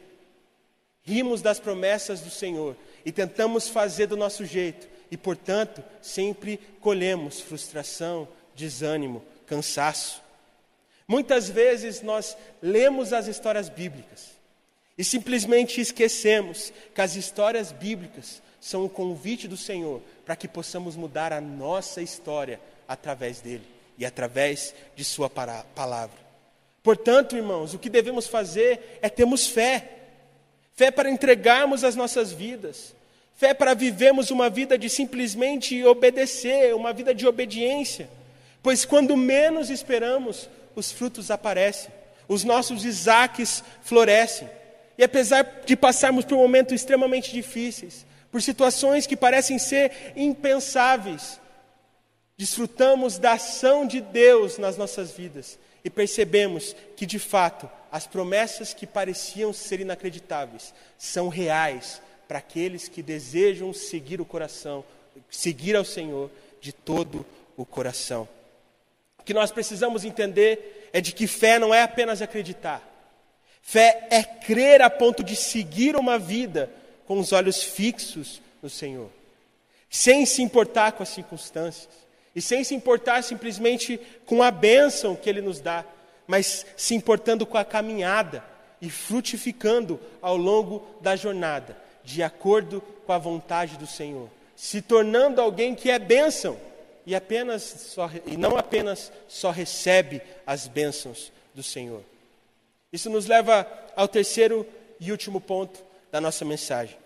Rimos 1.02 1.42
das 1.42 1.60
promessas 1.60 2.20
do 2.20 2.30
Senhor 2.30 2.76
e 3.04 3.12
tentamos 3.12 3.68
fazer 3.68 4.06
do 4.06 4.16
nosso 4.16 4.44
jeito, 4.44 4.88
e 5.10 5.16
portanto, 5.16 5.82
sempre 6.02 6.58
colhemos 6.80 7.40
frustração, 7.40 8.28
desânimo, 8.54 9.24
cansaço. 9.46 10.22
Muitas 11.08 11.48
vezes 11.48 12.02
nós 12.02 12.36
lemos 12.60 13.14
as 13.14 13.26
histórias 13.26 13.70
bíblicas 13.70 14.28
e 14.96 15.02
simplesmente 15.02 15.80
esquecemos 15.80 16.70
que 16.94 17.00
as 17.00 17.16
histórias 17.16 17.72
bíblicas 17.72 18.42
são 18.60 18.84
o 18.84 18.90
convite 18.90 19.48
do 19.48 19.56
Senhor 19.56 20.02
para 20.26 20.36
que 20.36 20.46
possamos 20.46 20.96
mudar 20.96 21.32
a 21.32 21.40
nossa 21.40 22.02
história 22.02 22.60
através 22.86 23.40
dele 23.40 23.64
e 23.96 24.04
através 24.04 24.74
de 24.94 25.02
Sua 25.02 25.30
palavra. 25.30 26.28
Portanto, 26.82 27.36
irmãos, 27.36 27.72
o 27.72 27.78
que 27.78 27.88
devemos 27.88 28.26
fazer 28.26 28.98
é 29.00 29.08
termos 29.08 29.46
fé. 29.46 29.94
Fé 30.74 30.90
para 30.90 31.10
entregarmos 31.10 31.84
as 31.84 31.96
nossas 31.96 32.30
vidas, 32.32 32.94
fé 33.34 33.52
para 33.52 33.74
vivermos 33.74 34.30
uma 34.30 34.48
vida 34.48 34.78
de 34.78 34.88
simplesmente 34.88 35.82
obedecer, 35.84 36.74
uma 36.74 36.92
vida 36.92 37.12
de 37.12 37.26
obediência, 37.26 38.08
pois 38.62 38.84
quando 38.84 39.16
menos 39.16 39.70
esperamos, 39.70 40.48
os 40.78 40.92
frutos 40.92 41.30
aparecem, 41.30 41.90
os 42.28 42.44
nossos 42.44 42.84
Isaques 42.84 43.64
florescem. 43.82 44.48
E 44.96 45.02
apesar 45.02 45.62
de 45.64 45.76
passarmos 45.76 46.24
por 46.24 46.36
momentos 46.36 46.72
extremamente 46.72 47.32
difíceis, 47.32 48.06
por 48.30 48.40
situações 48.40 49.06
que 49.06 49.16
parecem 49.16 49.58
ser 49.58 50.12
impensáveis, 50.14 51.40
desfrutamos 52.36 53.18
da 53.18 53.32
ação 53.32 53.86
de 53.86 54.00
Deus 54.00 54.58
nas 54.58 54.76
nossas 54.76 55.10
vidas 55.10 55.58
e 55.82 55.90
percebemos 55.90 56.76
que, 56.96 57.06
de 57.06 57.18
fato, 57.18 57.68
as 57.90 58.06
promessas 58.06 58.74
que 58.74 58.86
pareciam 58.86 59.52
ser 59.52 59.80
inacreditáveis 59.80 60.74
são 60.96 61.28
reais 61.28 62.00
para 62.28 62.38
aqueles 62.38 62.88
que 62.88 63.02
desejam 63.02 63.72
seguir 63.72 64.20
o 64.20 64.26
coração, 64.26 64.84
seguir 65.30 65.74
ao 65.74 65.84
Senhor 65.84 66.30
de 66.60 66.72
todo 66.72 67.24
o 67.56 67.64
coração. 67.64 68.28
Que 69.28 69.34
nós 69.34 69.50
precisamos 69.50 70.06
entender 70.06 70.88
é 70.90 71.02
de 71.02 71.12
que 71.12 71.26
fé 71.26 71.58
não 71.58 71.74
é 71.74 71.82
apenas 71.82 72.22
acreditar, 72.22 72.82
Fé 73.60 74.08
é 74.10 74.22
crer 74.22 74.80
a 74.80 74.88
ponto 74.88 75.22
de 75.22 75.36
seguir 75.36 75.94
uma 75.96 76.18
vida 76.18 76.70
com 77.04 77.18
os 77.18 77.30
olhos 77.34 77.62
fixos 77.62 78.40
no 78.62 78.70
Senhor, 78.70 79.10
sem 79.90 80.24
se 80.24 80.40
importar 80.40 80.92
com 80.92 81.02
as 81.02 81.10
circunstâncias, 81.10 81.90
e 82.34 82.40
sem 82.40 82.64
se 82.64 82.74
importar 82.74 83.20
simplesmente 83.22 84.00
com 84.24 84.42
a 84.42 84.50
bênção 84.50 85.14
que 85.14 85.28
Ele 85.28 85.42
nos 85.42 85.60
dá, 85.60 85.84
mas 86.26 86.64
se 86.74 86.94
importando 86.94 87.44
com 87.44 87.58
a 87.58 87.64
caminhada 87.66 88.42
e 88.80 88.88
frutificando 88.88 90.00
ao 90.22 90.38
longo 90.38 90.88
da 91.02 91.14
jornada, 91.14 91.76
de 92.02 92.22
acordo 92.22 92.80
com 93.04 93.12
a 93.12 93.18
vontade 93.18 93.76
do 93.76 93.86
Senhor, 93.86 94.30
se 94.56 94.80
tornando 94.80 95.42
alguém 95.42 95.74
que 95.74 95.90
é 95.90 95.98
bênção 95.98 96.58
e, 97.08 97.14
apenas 97.14 97.62
só, 97.62 98.10
e 98.26 98.36
não 98.36 98.58
apenas 98.58 99.10
só 99.26 99.50
recebe 99.50 100.20
as 100.46 100.68
bênçãos 100.68 101.32
do 101.54 101.62
Senhor. 101.62 102.02
Isso 102.92 103.08
nos 103.08 103.26
leva 103.26 103.66
ao 103.96 104.06
terceiro 104.06 104.66
e 105.00 105.10
último 105.10 105.40
ponto 105.40 105.82
da 106.12 106.20
nossa 106.20 106.44
mensagem. 106.44 106.98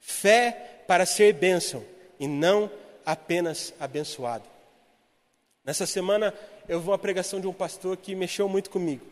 Fé 0.00 0.80
para 0.88 1.06
ser 1.06 1.34
bênção 1.34 1.84
e 2.18 2.26
não 2.26 2.68
apenas 3.06 3.72
abençoado. 3.78 4.42
Nessa 5.64 5.86
semana 5.86 6.34
eu 6.68 6.80
vi 6.80 6.88
uma 6.88 6.98
pregação 6.98 7.40
de 7.40 7.46
um 7.46 7.52
pastor 7.52 7.96
que 7.96 8.16
mexeu 8.16 8.48
muito 8.48 8.70
comigo. 8.70 9.06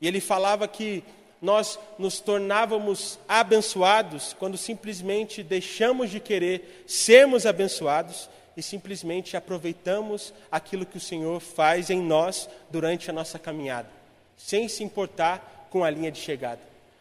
E 0.00 0.08
ele 0.08 0.20
falava 0.20 0.66
que 0.66 1.04
nós 1.40 1.78
nos 1.96 2.18
tornávamos 2.18 3.20
abençoados 3.28 4.34
quando 4.36 4.58
simplesmente 4.58 5.44
deixamos 5.44 6.10
de 6.10 6.18
querer 6.18 6.84
sermos 6.88 7.46
abençoados 7.46 8.28
e 8.56 8.62
simplesmente 8.62 9.36
aproveitamos 9.36 10.34
aquilo 10.50 10.86
que 10.86 10.96
o 10.96 11.00
Senhor 11.00 11.40
faz 11.40 11.90
em 11.90 12.00
nós 12.00 12.48
durante 12.70 13.10
a 13.10 13.12
nossa 13.12 13.38
caminhada, 13.38 13.88
sem 14.36 14.68
se 14.68 14.82
importar 14.82 15.68
com 15.70 15.84
a 15.84 15.90
linha 15.90 16.10
de 16.10 16.18
chegada. 16.18 16.60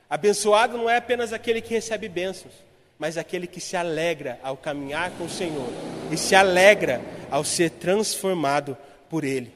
Abençoado 0.09 0.77
não 0.77 0.89
é 0.89 0.97
apenas 0.97 1.33
aquele 1.33 1.62
que 1.62 1.73
recebe 1.73 2.09
bênçãos, 2.09 2.53
mas 2.97 3.17
aquele 3.17 3.47
que 3.47 3.62
se 3.62 3.77
alegra 3.77 4.39
ao 4.43 4.57
caminhar 4.57 5.12
com 5.12 5.25
o 5.25 5.29
Senhor 5.29 5.69
e 6.12 6.17
se 6.17 6.35
alegra 6.35 7.01
ao 7.29 7.43
ser 7.43 7.69
transformado 7.71 8.77
por 9.09 9.23
Ele. 9.23 9.53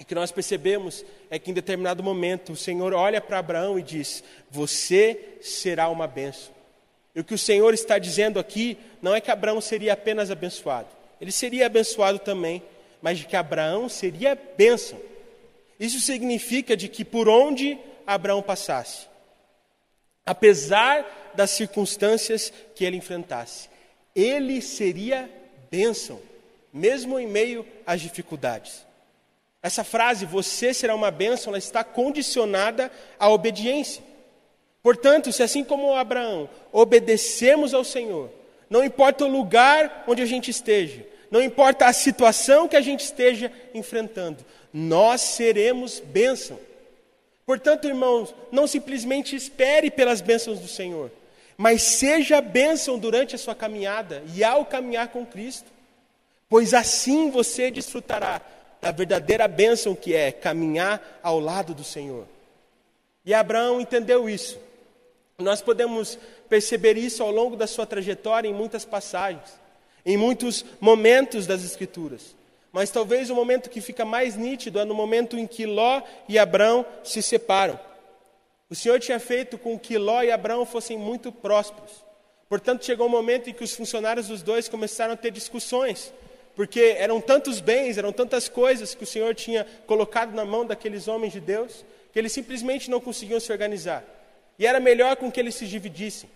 O 0.00 0.04
que 0.04 0.14
nós 0.14 0.30
percebemos 0.30 1.04
é 1.28 1.38
que 1.38 1.50
em 1.50 1.54
determinado 1.54 2.02
momento 2.02 2.52
o 2.52 2.56
Senhor 2.56 2.94
olha 2.94 3.20
para 3.20 3.38
Abraão 3.38 3.78
e 3.78 3.82
diz: 3.82 4.22
Você 4.50 5.38
será 5.40 5.88
uma 5.88 6.06
bênção. 6.06 6.52
E 7.14 7.20
o 7.20 7.24
que 7.24 7.34
o 7.34 7.38
Senhor 7.38 7.74
está 7.74 7.98
dizendo 7.98 8.38
aqui 8.38 8.78
não 9.02 9.14
é 9.14 9.20
que 9.20 9.30
Abraão 9.30 9.60
seria 9.60 9.94
apenas 9.94 10.30
abençoado, 10.30 10.88
ele 11.20 11.32
seria 11.32 11.66
abençoado 11.66 12.18
também, 12.18 12.62
mas 13.00 13.18
de 13.18 13.26
que 13.26 13.36
Abraão 13.36 13.88
seria 13.88 14.38
bênção. 14.56 15.00
Isso 15.78 16.00
significa 16.00 16.76
de 16.76 16.88
que 16.88 17.04
por 17.04 17.28
onde 17.28 17.78
Abraão 18.06 18.42
passasse, 18.42 19.06
apesar 20.24 21.32
das 21.34 21.50
circunstâncias 21.50 22.52
que 22.74 22.84
ele 22.84 22.96
enfrentasse, 22.96 23.68
ele 24.14 24.60
seria 24.60 25.30
bênção, 25.70 26.20
mesmo 26.72 27.18
em 27.18 27.26
meio 27.26 27.64
às 27.86 28.00
dificuldades. 28.00 28.86
Essa 29.62 29.84
frase, 29.84 30.24
você 30.24 30.72
será 30.72 30.94
uma 30.94 31.10
bênção, 31.10 31.50
ela 31.50 31.58
está 31.58 31.82
condicionada 31.82 32.90
à 33.18 33.28
obediência. 33.28 34.02
Portanto, 34.82 35.32
se 35.32 35.42
assim 35.42 35.64
como 35.64 35.94
Abraão 35.94 36.48
obedecemos 36.72 37.74
ao 37.74 37.84
Senhor, 37.84 38.30
não 38.68 38.84
importa 38.84 39.24
o 39.24 39.28
lugar 39.28 40.04
onde 40.06 40.22
a 40.22 40.26
gente 40.26 40.50
esteja, 40.50 41.04
não 41.30 41.42
importa 41.42 41.86
a 41.86 41.92
situação 41.92 42.68
que 42.68 42.76
a 42.76 42.80
gente 42.80 43.04
esteja 43.04 43.52
enfrentando, 43.74 44.44
nós 44.72 45.20
seremos 45.20 46.00
bênção. 46.00 46.58
Portanto, 47.46 47.88
irmãos, 47.88 48.34
não 48.52 48.66
simplesmente 48.66 49.34
espere 49.34 49.90
pelas 49.90 50.20
bênçãos 50.20 50.58
do 50.60 50.68
Senhor, 50.68 51.10
mas 51.56 51.82
seja 51.82 52.40
bênção 52.40 52.98
durante 52.98 53.34
a 53.34 53.38
sua 53.38 53.54
caminhada 53.54 54.22
e 54.34 54.44
ao 54.44 54.64
caminhar 54.66 55.08
com 55.08 55.24
Cristo, 55.24 55.70
pois 56.48 56.74
assim 56.74 57.30
você 57.30 57.70
desfrutará 57.70 58.40
da 58.80 58.92
verdadeira 58.92 59.48
bênção 59.48 59.94
que 59.94 60.14
é 60.14 60.30
caminhar 60.30 61.20
ao 61.22 61.40
lado 61.40 61.74
do 61.74 61.82
Senhor. 61.82 62.26
E 63.24 63.34
Abraão 63.34 63.80
entendeu 63.80 64.28
isso. 64.28 64.58
Nós 65.38 65.62
podemos 65.62 66.18
perceber 66.48 66.96
isso 66.96 67.22
ao 67.22 67.30
longo 67.30 67.56
da 67.56 67.66
sua 67.66 67.86
trajetória 67.86 68.48
em 68.48 68.52
muitas 68.52 68.84
passagens, 68.84 69.58
em 70.04 70.16
muitos 70.16 70.64
momentos 70.80 71.46
das 71.46 71.64
Escrituras. 71.64 72.34
Mas 72.72 72.90
talvez 72.90 73.30
o 73.30 73.34
momento 73.34 73.70
que 73.70 73.80
fica 73.80 74.04
mais 74.04 74.36
nítido 74.36 74.80
é 74.80 74.84
no 74.84 74.94
momento 74.94 75.38
em 75.38 75.46
que 75.46 75.64
Ló 75.64 76.02
e 76.28 76.38
Abraão 76.38 76.84
se 77.04 77.22
separam. 77.22 77.78
O 78.68 78.74
Senhor 78.74 78.98
tinha 78.98 79.20
feito 79.20 79.56
com 79.56 79.78
que 79.78 79.96
Ló 79.96 80.22
e 80.22 80.32
Abraão 80.32 80.66
fossem 80.66 80.98
muito 80.98 81.30
prósperos. 81.30 82.04
Portanto, 82.48 82.84
chegou 82.84 83.06
um 83.06 83.10
momento 83.10 83.48
em 83.48 83.54
que 83.54 83.62
os 83.62 83.74
funcionários 83.74 84.26
dos 84.26 84.42
dois 84.42 84.68
começaram 84.68 85.14
a 85.14 85.16
ter 85.16 85.30
discussões 85.30 86.12
porque 86.58 86.96
eram 86.98 87.20
tantos 87.20 87.60
bens, 87.60 87.98
eram 87.98 88.12
tantas 88.12 88.48
coisas 88.48 88.92
que 88.92 89.04
o 89.04 89.06
Senhor 89.06 89.32
tinha 89.32 89.64
colocado 89.86 90.34
na 90.34 90.44
mão 90.44 90.66
daqueles 90.66 91.06
homens 91.06 91.32
de 91.32 91.38
Deus, 91.38 91.84
que 92.12 92.18
eles 92.18 92.32
simplesmente 92.32 92.90
não 92.90 93.00
conseguiam 93.00 93.38
se 93.38 93.52
organizar. 93.52 94.17
E 94.58 94.66
era 94.66 94.80
melhor 94.80 95.16
com 95.16 95.30
que 95.30 95.38
eles 95.38 95.54
se 95.54 95.66
dividissem. 95.66 96.28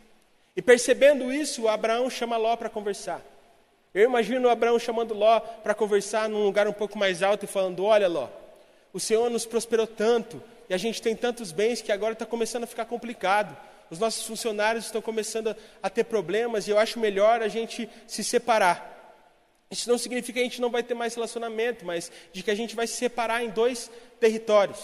E 0.54 0.62
percebendo 0.62 1.32
isso, 1.32 1.66
Abraão 1.68 2.08
chama 2.08 2.37
Ló 2.37 2.56
para 2.56 2.68
conversar. 2.68 3.22
Eu 3.94 4.04
imagino 4.04 4.48
Abraão 4.48 4.78
chamando 4.78 5.14
Ló 5.14 5.40
para 5.40 5.74
conversar 5.74 6.28
num 6.28 6.44
lugar 6.44 6.68
um 6.68 6.72
pouco 6.72 6.98
mais 6.98 7.22
alto 7.22 7.44
e 7.44 7.48
falando: 7.48 7.85
Olha, 7.85 8.08
Ló, 8.08 8.28
o 8.92 9.00
Senhor 9.00 9.28
nos 9.30 9.44
prosperou 9.44 9.87
tanto 9.87 10.42
e 10.68 10.74
a 10.74 10.78
gente 10.78 11.02
tem 11.02 11.16
tantos 11.16 11.52
bens 11.52 11.82
que 11.82 11.90
agora 11.90 12.12
está 12.12 12.24
começando 12.24 12.64
a 12.64 12.66
ficar 12.66 12.85
complicado. 12.85 13.56
Os 13.90 13.98
nossos 13.98 14.26
funcionários 14.26 14.87
estão 14.87 15.02
começando 15.02 15.54
a 15.82 15.90
ter 15.90 16.04
problemas 16.04 16.66
e 16.66 16.70
eu 16.70 16.78
acho 16.78 16.98
melhor 16.98 17.42
a 17.42 17.48
gente 17.48 17.88
se 18.06 18.24
separar. 18.24 18.90
Isso 19.70 19.88
não 19.88 19.98
significa 19.98 20.35
que 20.35 20.40
a 20.40 20.44
gente 20.44 20.61
não 20.61 20.70
vai 20.70 20.82
ter 20.82 20.94
mais 20.94 21.14
relacionamento, 21.14 21.85
mas 21.85 22.12
de 22.32 22.42
que 22.42 22.50
a 22.50 22.54
gente 22.54 22.76
vai 22.76 22.87
se 22.87 22.94
separar 22.94 23.42
em 23.42 23.50
dois 23.50 23.90
territórios. 24.20 24.78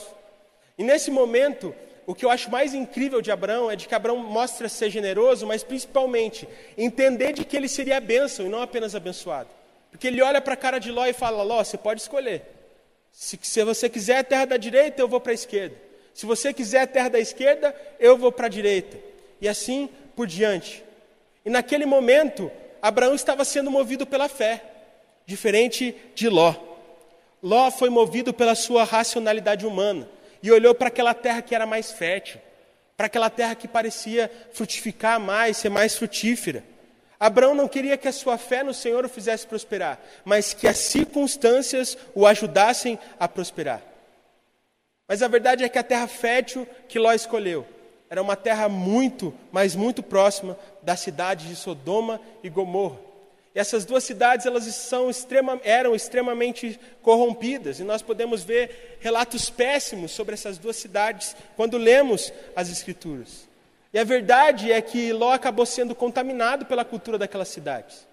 E 0.77 0.83
nesse 0.83 1.11
momento, 1.11 1.75
o 2.09 2.15
que 2.15 2.25
eu 2.25 2.31
acho 2.31 2.51
mais 2.51 2.73
incrível 2.73 3.21
de 3.21 3.31
Abraão 3.31 3.71
é 3.71 3.77
de 3.77 3.87
que 3.87 3.95
Abraão 3.95 4.17
mostra 4.17 4.67
ser 4.67 4.89
generoso, 4.89 5.47
mas 5.47 5.63
principalmente 5.63 6.49
entender 6.75 7.35
de 7.35 7.45
que 7.45 7.55
ele 7.55 7.69
seria 7.69 7.99
a 7.99 8.01
bênção 8.01 8.47
e 8.47 8.49
não 8.49 8.63
apenas 8.63 8.95
abençoado. 8.95 9.51
Porque 9.91 10.07
ele 10.07 10.23
olha 10.23 10.41
para 10.41 10.55
a 10.55 10.57
cara 10.57 10.79
de 10.79 10.91
Ló 10.91 11.05
e 11.05 11.13
fala: 11.13 11.43
Ló, 11.43 11.63
você 11.63 11.77
pode 11.77 12.01
escolher. 12.01 12.47
Se, 13.13 13.39
se 13.43 13.63
você 13.63 13.91
quiser 13.91 14.17
a 14.17 14.25
terra 14.25 14.47
da 14.47 14.57
direita, 14.57 15.03
eu 15.03 15.07
vou 15.07 15.21
para 15.21 15.33
a 15.33 15.35
esquerda. 15.35 15.77
Se 16.15 16.25
você 16.25 16.51
quiser 16.55 16.81
a 16.81 16.87
terra 16.87 17.11
da 17.11 17.21
esquerda, 17.21 17.77
eu 18.01 18.17
vou 18.17 18.33
para 18.33 18.47
a 18.47 18.49
direita. 18.49 18.97
E 19.39 19.47
assim 19.47 19.91
por 20.17 20.27
diante. 20.27 20.83
E 21.45 21.51
naquele 21.51 21.85
momento, 21.85 22.51
Abraão 22.81 23.15
estava 23.15 23.45
sendo 23.45 23.71
movido 23.71 24.07
pela 24.07 24.31
fé 24.31 24.63
diferente 25.27 25.95
de 26.15 26.27
Ló. 26.31 26.55
Ló 27.43 27.71
foi 27.71 27.91
movido 27.91 28.33
pela 28.33 28.55
sua 28.55 28.83
racionalidade 28.83 29.67
humana 29.67 30.09
e 30.43 30.51
olhou 30.51 30.75
para 30.75 30.89
aquela 30.89 31.15
terra 31.15 31.43
que 31.43 31.55
era 31.55 31.67
mais 31.67 31.93
fértil, 31.93 32.41
para 32.97 33.07
aquela 33.07 33.31
terra 33.31 33.55
que 33.55 33.69
parecia 33.69 34.31
frutificar 34.53 35.19
mais, 35.21 35.57
ser 35.57 35.69
mais 35.69 35.97
frutífera. 35.97 36.65
Abraão 37.19 37.55
não 37.55 37.67
queria 37.67 37.97
que 37.97 38.07
a 38.07 38.13
sua 38.13 38.39
fé 38.39 38.63
no 38.63 38.73
Senhor 38.73 39.05
o 39.05 39.09
fizesse 39.09 39.47
prosperar, 39.47 40.01
mas 40.25 40.55
que 40.55 40.69
as 40.69 40.79
circunstâncias 40.79 41.99
o 42.15 42.27
ajudassem 42.27 42.99
a 43.19 43.27
prosperar. 43.27 43.83
Mas 45.09 45.23
a 45.23 45.29
verdade 45.29 45.65
é 45.65 45.69
que 45.69 45.79
a 45.79 45.83
terra 45.83 46.07
fértil 46.07 46.67
que 46.89 46.99
Ló 46.99 47.13
escolheu 47.13 47.67
era 48.11 48.23
uma 48.23 48.37
terra 48.37 48.69
muito, 48.69 49.35
mas 49.51 49.75
muito 49.75 50.03
próxima 50.03 50.57
da 50.83 50.97
cidade 50.97 51.49
de 51.49 51.57
Sodoma 51.57 52.21
e 52.43 52.49
Gomorra. 52.49 53.08
Essas 53.55 53.85
duas 53.85 54.05
cidades 54.05 54.47
elas 54.47 54.65
são 54.75 55.09
extrema, 55.09 55.61
eram 55.65 55.95
extremamente 55.95 56.79
corrompidas, 57.03 57.81
e 57.81 57.85
nós 57.85 58.03
podemos 58.03 58.45
ver 58.45 58.99
relatos 59.01 59.49
péssimos 59.51 60.13
sobre 60.13 60.35
essas 60.35 60.59
duas 60.59 60.77
cidades 60.77 61.35
quando 61.57 61.79
lemos 61.79 62.33
as 62.55 62.71
Escrituras. 62.71 63.49
E 63.93 63.99
a 63.99 64.05
verdade 64.05 64.71
é 64.71 64.81
que 64.83 65.13
Ló 65.13 65.33
acabou 65.33 65.65
sendo 65.65 65.95
contaminado 65.95 66.67
pela 66.67 66.85
cultura 66.85 67.17
daquelas 67.17 67.49
cidades. 67.49 68.07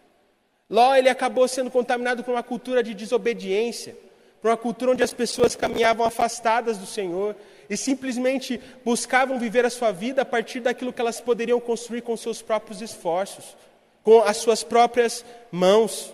Ló 0.69 0.95
ele 0.95 1.09
acabou 1.09 1.47
sendo 1.47 1.69
contaminado 1.69 2.23
por 2.23 2.31
uma 2.31 2.41
cultura 2.41 2.81
de 2.81 2.93
desobediência, 2.93 3.95
por 4.41 4.49
uma 4.49 4.57
cultura 4.57 4.91
onde 4.91 5.03
as 5.03 5.13
pessoas 5.13 5.55
caminhavam 5.55 6.05
afastadas 6.05 6.77
do 6.77 6.85
Senhor 6.85 7.35
e 7.69 7.75
simplesmente 7.75 8.59
buscavam 8.83 9.37
viver 9.37 9.65
a 9.65 9.69
sua 9.69 9.91
vida 9.91 10.21
a 10.21 10.25
partir 10.25 10.61
daquilo 10.61 10.93
que 10.93 11.01
elas 11.01 11.19
poderiam 11.19 11.59
construir 11.59 12.01
com 12.01 12.15
seus 12.15 12.41
próprios 12.41 12.81
esforços 12.81 13.55
com 14.05 14.21
as 14.21 14.37
suas 14.37 14.63
próprias 14.63 15.25
mãos. 15.51 16.13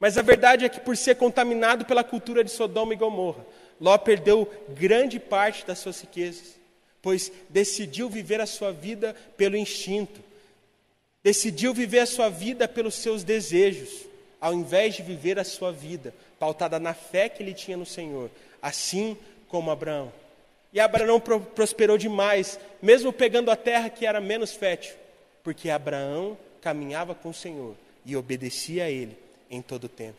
Mas 0.00 0.16
a 0.16 0.22
verdade 0.22 0.64
é 0.64 0.68
que, 0.68 0.80
por 0.80 0.96
ser 0.96 1.14
contaminado 1.16 1.84
pela 1.84 2.02
cultura 2.02 2.42
de 2.42 2.50
Sodoma 2.50 2.94
e 2.94 2.96
Gomorra, 2.96 3.46
Ló 3.78 3.96
perdeu 3.96 4.50
grande 4.70 5.20
parte 5.20 5.64
das 5.64 5.78
suas 5.78 6.00
riquezas, 6.00 6.58
pois 7.00 7.30
decidiu 7.48 8.10
viver 8.10 8.40
a 8.40 8.46
sua 8.46 8.72
vida 8.72 9.14
pelo 9.36 9.56
instinto, 9.56 10.20
decidiu 11.22 11.72
viver 11.72 12.00
a 12.00 12.06
sua 12.06 12.28
vida 12.28 12.66
pelos 12.66 12.94
seus 12.94 13.24
desejos, 13.24 14.06
ao 14.40 14.52
invés 14.52 14.94
de 14.94 15.02
viver 15.02 15.38
a 15.38 15.44
sua 15.44 15.70
vida 15.70 16.14
pautada 16.38 16.78
na 16.78 16.94
fé 16.94 17.28
que 17.28 17.42
ele 17.42 17.54
tinha 17.54 17.76
no 17.76 17.86
Senhor, 17.86 18.30
assim 18.60 19.16
como 19.48 19.70
Abraão. 19.70 20.12
E 20.72 20.80
Abraão 20.80 21.20
prosperou 21.20 21.98
demais, 21.98 22.58
mesmo 22.80 23.12
pegando 23.12 23.50
a 23.50 23.56
terra 23.56 23.90
que 23.90 24.06
era 24.06 24.20
menos 24.20 24.52
fértil, 24.52 24.94
porque 25.42 25.68
Abraão 25.68 26.38
caminhava 26.60 27.14
com 27.14 27.30
o 27.30 27.34
Senhor 27.34 27.74
e 28.04 28.16
obedecia 28.16 28.84
a 28.84 28.90
Ele 28.90 29.16
em 29.50 29.60
todo 29.62 29.84
o 29.84 29.88
tempo. 29.88 30.18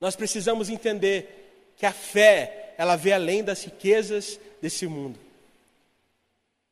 Nós 0.00 0.16
precisamos 0.16 0.68
entender 0.68 1.72
que 1.76 1.86
a 1.86 1.92
fé, 1.92 2.74
ela 2.76 2.96
vê 2.96 3.12
além 3.12 3.42
das 3.42 3.64
riquezas 3.64 4.38
desse 4.60 4.86
mundo. 4.86 5.18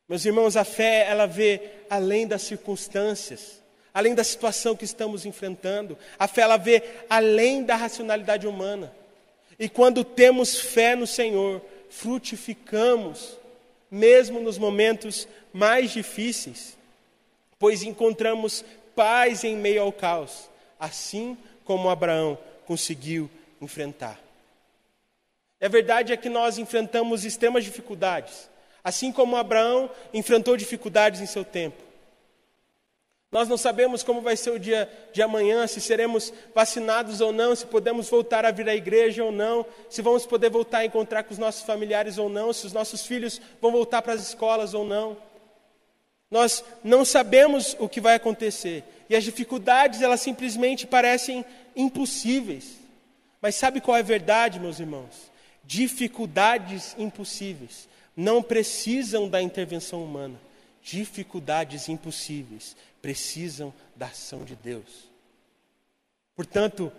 Meus 0.07 0.25
irmãos, 0.25 0.55
a 0.57 0.63
fé, 0.63 1.05
ela 1.09 1.25
vê 1.25 1.61
além 1.89 2.27
das 2.27 2.41
circunstâncias. 2.43 3.61
além 3.93 4.15
da 4.15 4.23
situação 4.23 4.75
que 4.75 4.85
estamos 4.85 5.23
enfrentando. 5.25 5.97
A 6.17 6.27
fé 6.27 6.41
ela 6.41 6.57
vê 6.57 6.81
além 7.09 7.63
da 7.63 7.75
racionalidade 7.75 8.47
humana. 8.47 8.91
E 9.59 9.69
quando 9.69 10.03
temos 10.03 10.59
fé 10.59 10.95
no 10.95 11.05
Senhor, 11.05 11.61
frutificamos, 11.89 13.37
mesmo 13.91 14.39
nos 14.39 14.57
momentos 14.57 15.27
mais 15.53 15.91
difíceis, 15.91 16.75
pois 17.63 17.81
encontramos 17.81 18.65
paz 18.93 19.45
em 19.45 19.55
meio 19.55 19.83
ao 19.83 19.93
caos, 19.93 20.49
assim 20.77 21.37
como 21.63 21.89
Abraão 21.89 22.37
conseguiu 22.65 23.29
enfrentar. 23.61 24.19
A 25.61 25.69
verdade 25.69 26.11
é 26.11 26.17
que 26.17 26.27
nós 26.27 26.57
enfrentamos 26.57 27.23
extremas 27.23 27.63
dificuldades, 27.63 28.49
assim 28.83 29.13
como 29.13 29.37
Abraão 29.37 29.89
enfrentou 30.13 30.57
dificuldades 30.57 31.21
em 31.21 31.25
seu 31.25 31.45
tempo. 31.45 31.81
Nós 33.31 33.47
não 33.47 33.55
sabemos 33.55 34.03
como 34.03 34.19
vai 34.19 34.35
ser 34.35 34.51
o 34.51 34.59
dia 34.59 34.91
de 35.13 35.21
amanhã, 35.21 35.65
se 35.65 35.79
seremos 35.79 36.33
vacinados 36.53 37.21
ou 37.21 37.31
não, 37.31 37.55
se 37.55 37.65
podemos 37.65 38.09
voltar 38.09 38.43
a 38.43 38.51
vir 38.51 38.67
à 38.67 38.75
igreja 38.75 39.23
ou 39.23 39.31
não, 39.31 39.65
se 39.89 40.01
vamos 40.01 40.25
poder 40.25 40.49
voltar 40.49 40.79
a 40.79 40.85
encontrar 40.85 41.23
com 41.23 41.31
os 41.31 41.39
nossos 41.39 41.61
familiares 41.61 42.17
ou 42.17 42.27
não, 42.27 42.51
se 42.51 42.67
os 42.67 42.73
nossos 42.73 43.05
filhos 43.05 43.39
vão 43.61 43.71
voltar 43.71 44.01
para 44.01 44.11
as 44.11 44.27
escolas 44.27 44.73
ou 44.73 44.83
não. 44.83 45.15
Nós 46.33 46.65
não 46.83 47.05
sabemos 47.05 47.75
o 47.77 47.87
que 47.87 48.01
vai 48.01 48.15
acontecer 48.15 48.83
e 49.07 49.15
as 49.15 49.23
dificuldades 49.23 50.01
elas 50.01 50.19
simplesmente 50.19 50.87
parecem 50.87 51.45
impossíveis. 51.75 52.71
Mas 53.39 53.53
sabe 53.53 53.79
qual 53.79 53.95
é 53.95 53.99
a 53.99 54.03
verdade, 54.03 54.59
meus 54.59 54.79
irmãos? 54.79 55.31
Dificuldades 55.63 56.95
impossíveis 56.97 57.87
não 58.17 58.41
precisam 58.41 59.29
da 59.29 59.43
intervenção 59.43 60.03
humana. 60.03 60.41
Dificuldades 60.81 61.87
impossíveis 61.87 62.75
precisam 62.99 63.71
da 63.95 64.07
ação 64.07 64.43
de 64.43 64.55
Deus. 64.55 65.11
Portanto, 66.35 66.91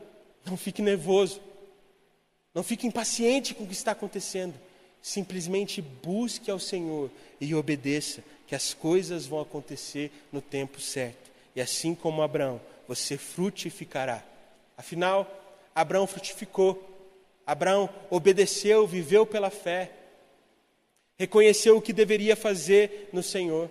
não 0.46 0.56
fique 0.56 0.80
nervoso, 0.80 1.40
não 2.54 2.62
fique 2.62 2.86
impaciente 2.86 3.52
com 3.52 3.64
o 3.64 3.66
que 3.66 3.72
está 3.72 3.90
acontecendo. 3.90 4.54
Simplesmente 5.04 5.82
busque 5.82 6.50
ao 6.50 6.58
Senhor 6.58 7.10
e 7.38 7.54
obedeça, 7.54 8.24
que 8.46 8.54
as 8.54 8.72
coisas 8.72 9.26
vão 9.26 9.38
acontecer 9.38 10.10
no 10.32 10.40
tempo 10.40 10.80
certo. 10.80 11.30
E 11.54 11.60
assim 11.60 11.94
como 11.94 12.22
Abraão, 12.22 12.58
você 12.88 13.18
frutificará. 13.18 14.24
Afinal, 14.78 15.30
Abraão 15.74 16.06
frutificou. 16.06 16.82
Abraão 17.46 17.90
obedeceu, 18.08 18.86
viveu 18.86 19.26
pela 19.26 19.50
fé, 19.50 19.92
reconheceu 21.18 21.76
o 21.76 21.82
que 21.82 21.92
deveria 21.92 22.34
fazer 22.34 23.10
no 23.12 23.22
Senhor 23.22 23.68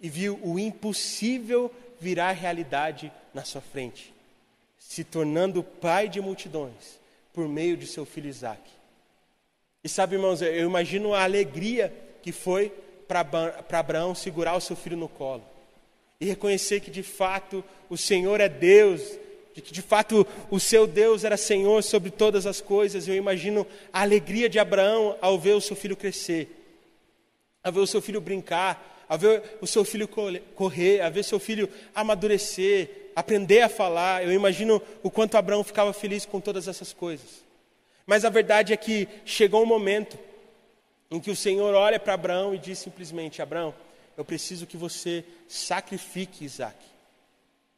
e 0.00 0.08
viu 0.08 0.40
o 0.42 0.58
impossível 0.58 1.70
virar 2.00 2.32
realidade 2.32 3.12
na 3.34 3.44
sua 3.44 3.60
frente, 3.60 4.14
se 4.78 5.04
tornando 5.04 5.62
pai 5.62 6.08
de 6.08 6.22
multidões 6.22 6.98
por 7.34 7.46
meio 7.46 7.76
de 7.76 7.86
seu 7.86 8.06
filho 8.06 8.30
Isaac. 8.30 8.62
E 9.84 9.88
sabe, 9.88 10.16
irmãos, 10.16 10.40
eu 10.40 10.66
imagino 10.66 11.12
a 11.12 11.22
alegria 11.22 11.92
que 12.22 12.32
foi 12.32 12.72
para 13.06 13.20
Abraão 13.78 14.14
segurar 14.14 14.56
o 14.56 14.60
seu 14.60 14.74
filho 14.74 14.96
no 14.96 15.10
colo 15.10 15.44
e 16.18 16.24
reconhecer 16.24 16.80
que 16.80 16.90
de 16.90 17.02
fato 17.02 17.62
o 17.90 17.96
Senhor 17.98 18.40
é 18.40 18.48
Deus, 18.48 19.02
de 19.54 19.60
que 19.60 19.74
de 19.74 19.82
fato 19.82 20.26
o 20.50 20.58
seu 20.58 20.86
Deus 20.86 21.22
era 21.22 21.36
Senhor 21.36 21.82
sobre 21.82 22.10
todas 22.10 22.46
as 22.46 22.62
coisas. 22.62 23.06
Eu 23.06 23.14
imagino 23.14 23.66
a 23.92 24.00
alegria 24.00 24.48
de 24.48 24.58
Abraão 24.58 25.18
ao 25.20 25.38
ver 25.38 25.52
o 25.52 25.60
seu 25.60 25.76
filho 25.76 25.96
crescer, 25.96 26.48
ao 27.62 27.70
ver 27.70 27.80
o 27.80 27.86
seu 27.86 28.00
filho 28.00 28.22
brincar, 28.22 29.04
a 29.06 29.18
ver 29.18 29.58
o 29.60 29.66
seu 29.66 29.84
filho 29.84 30.08
correr, 30.08 31.02
a 31.02 31.10
ver 31.10 31.24
seu 31.24 31.38
filho 31.38 31.68
amadurecer, 31.94 33.10
aprender 33.14 33.60
a 33.60 33.68
falar. 33.68 34.24
Eu 34.24 34.32
imagino 34.32 34.80
o 35.02 35.10
quanto 35.10 35.36
Abraão 35.36 35.62
ficava 35.62 35.92
feliz 35.92 36.24
com 36.24 36.40
todas 36.40 36.68
essas 36.68 36.90
coisas. 36.94 37.43
Mas 38.06 38.24
a 38.24 38.30
verdade 38.30 38.72
é 38.72 38.76
que 38.76 39.08
chegou 39.24 39.62
um 39.62 39.66
momento 39.66 40.18
em 41.10 41.20
que 41.20 41.30
o 41.30 41.36
Senhor 41.36 41.74
olha 41.74 41.98
para 41.98 42.14
Abraão 42.14 42.54
e 42.54 42.58
diz 42.58 42.78
simplesmente: 42.78 43.40
Abraão, 43.40 43.74
eu 44.16 44.24
preciso 44.24 44.66
que 44.66 44.76
você 44.76 45.24
sacrifique 45.48 46.44
Isaac. 46.44 46.76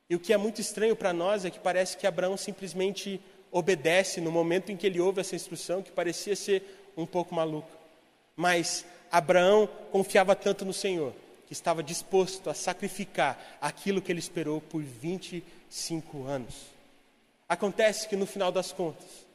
E 0.08 0.14
o 0.14 0.20
que 0.20 0.32
é 0.32 0.36
muito 0.36 0.60
estranho 0.60 0.94
para 0.94 1.12
nós 1.12 1.44
é 1.44 1.50
que 1.50 1.58
parece 1.58 1.96
que 1.96 2.06
Abraão 2.06 2.36
simplesmente 2.36 3.20
obedece 3.50 4.20
no 4.20 4.30
momento 4.30 4.70
em 4.70 4.76
que 4.76 4.86
ele 4.86 5.00
ouve 5.00 5.20
essa 5.20 5.34
instrução, 5.34 5.82
que 5.82 5.90
parecia 5.90 6.36
ser 6.36 6.62
um 6.96 7.06
pouco 7.06 7.34
maluca. 7.34 7.68
Mas 8.36 8.84
Abraão 9.10 9.68
confiava 9.90 10.36
tanto 10.36 10.64
no 10.64 10.72
Senhor 10.72 11.12
que 11.46 11.52
estava 11.52 11.82
disposto 11.82 12.50
a 12.50 12.54
sacrificar 12.54 13.58
aquilo 13.60 14.02
que 14.02 14.10
ele 14.10 14.18
esperou 14.18 14.60
por 14.60 14.82
25 14.82 16.24
anos. 16.24 16.54
Acontece 17.48 18.08
que 18.08 18.16
no 18.16 18.26
final 18.26 18.50
das 18.50 18.72
contas, 18.72 19.25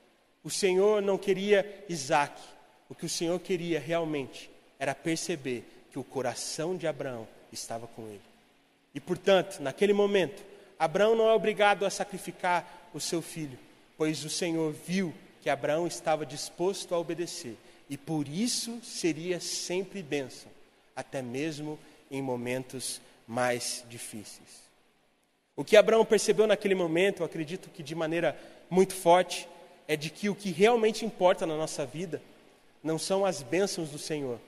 o 0.43 0.49
Senhor 0.49 1.01
não 1.01 1.17
queria 1.17 1.85
Isaac, 1.87 2.41
o 2.89 2.95
que 2.95 3.05
o 3.05 3.09
Senhor 3.09 3.39
queria 3.39 3.79
realmente 3.79 4.49
era 4.79 4.95
perceber 4.95 5.63
que 5.91 5.99
o 5.99 6.03
coração 6.03 6.75
de 6.75 6.87
Abraão 6.87 7.27
estava 7.51 7.87
com 7.87 8.07
ele. 8.07 8.21
E 8.93 8.99
portanto, 8.99 9.59
naquele 9.59 9.93
momento, 9.93 10.43
Abraão 10.79 11.15
não 11.15 11.29
é 11.29 11.33
obrigado 11.33 11.85
a 11.85 11.89
sacrificar 11.89 12.89
o 12.93 12.99
seu 12.99 13.21
filho, 13.21 13.57
pois 13.97 14.25
o 14.25 14.29
Senhor 14.29 14.73
viu 14.73 15.13
que 15.41 15.49
Abraão 15.49 15.87
estava 15.87 16.25
disposto 16.25 16.93
a 16.93 16.99
obedecer 16.99 17.55
e 17.89 17.97
por 17.97 18.27
isso 18.27 18.79
seria 18.83 19.39
sempre 19.39 20.01
bênção, 20.01 20.49
até 20.95 21.21
mesmo 21.21 21.77
em 22.09 22.21
momentos 22.21 23.01
mais 23.27 23.83
difíceis. 23.89 24.61
O 25.55 25.63
que 25.63 25.77
Abraão 25.77 26.05
percebeu 26.05 26.47
naquele 26.47 26.73
momento, 26.73 27.19
eu 27.19 27.25
acredito 27.25 27.69
que 27.69 27.83
de 27.83 27.93
maneira 27.93 28.37
muito 28.69 28.93
forte, 28.93 29.47
é 29.91 29.97
de 29.97 30.09
que 30.09 30.29
o 30.29 30.35
que 30.35 30.51
realmente 30.51 31.03
importa 31.03 31.45
na 31.45 31.57
nossa 31.57 31.85
vida 31.85 32.21
não 32.81 32.97
são 32.97 33.25
as 33.25 33.43
bênçãos 33.43 33.89
do 33.89 33.99
Senhor, 33.99 34.39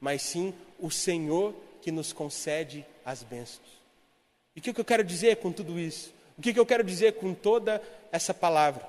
mas 0.00 0.22
sim 0.22 0.54
o 0.80 0.90
Senhor 0.90 1.54
que 1.82 1.92
nos 1.92 2.14
concede 2.14 2.82
as 3.04 3.22
bênçãos. 3.22 3.68
E 4.54 4.60
o 4.60 4.62
que 4.62 4.70
eu 4.70 4.84
quero 4.86 5.04
dizer 5.04 5.36
com 5.36 5.52
tudo 5.52 5.78
isso? 5.78 6.14
O 6.38 6.40
que 6.40 6.58
eu 6.58 6.64
quero 6.64 6.82
dizer 6.82 7.16
com 7.16 7.34
toda 7.34 7.82
essa 8.10 8.32
palavra? 8.32 8.88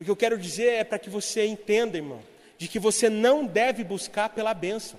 O 0.00 0.04
que 0.04 0.10
eu 0.10 0.16
quero 0.16 0.36
dizer 0.36 0.72
é 0.72 0.82
para 0.82 0.98
que 0.98 1.08
você 1.08 1.46
entenda, 1.46 1.96
irmão, 1.96 2.20
de 2.58 2.66
que 2.66 2.80
você 2.80 3.08
não 3.08 3.46
deve 3.46 3.84
buscar 3.84 4.30
pela 4.30 4.52
bênção. 4.52 4.98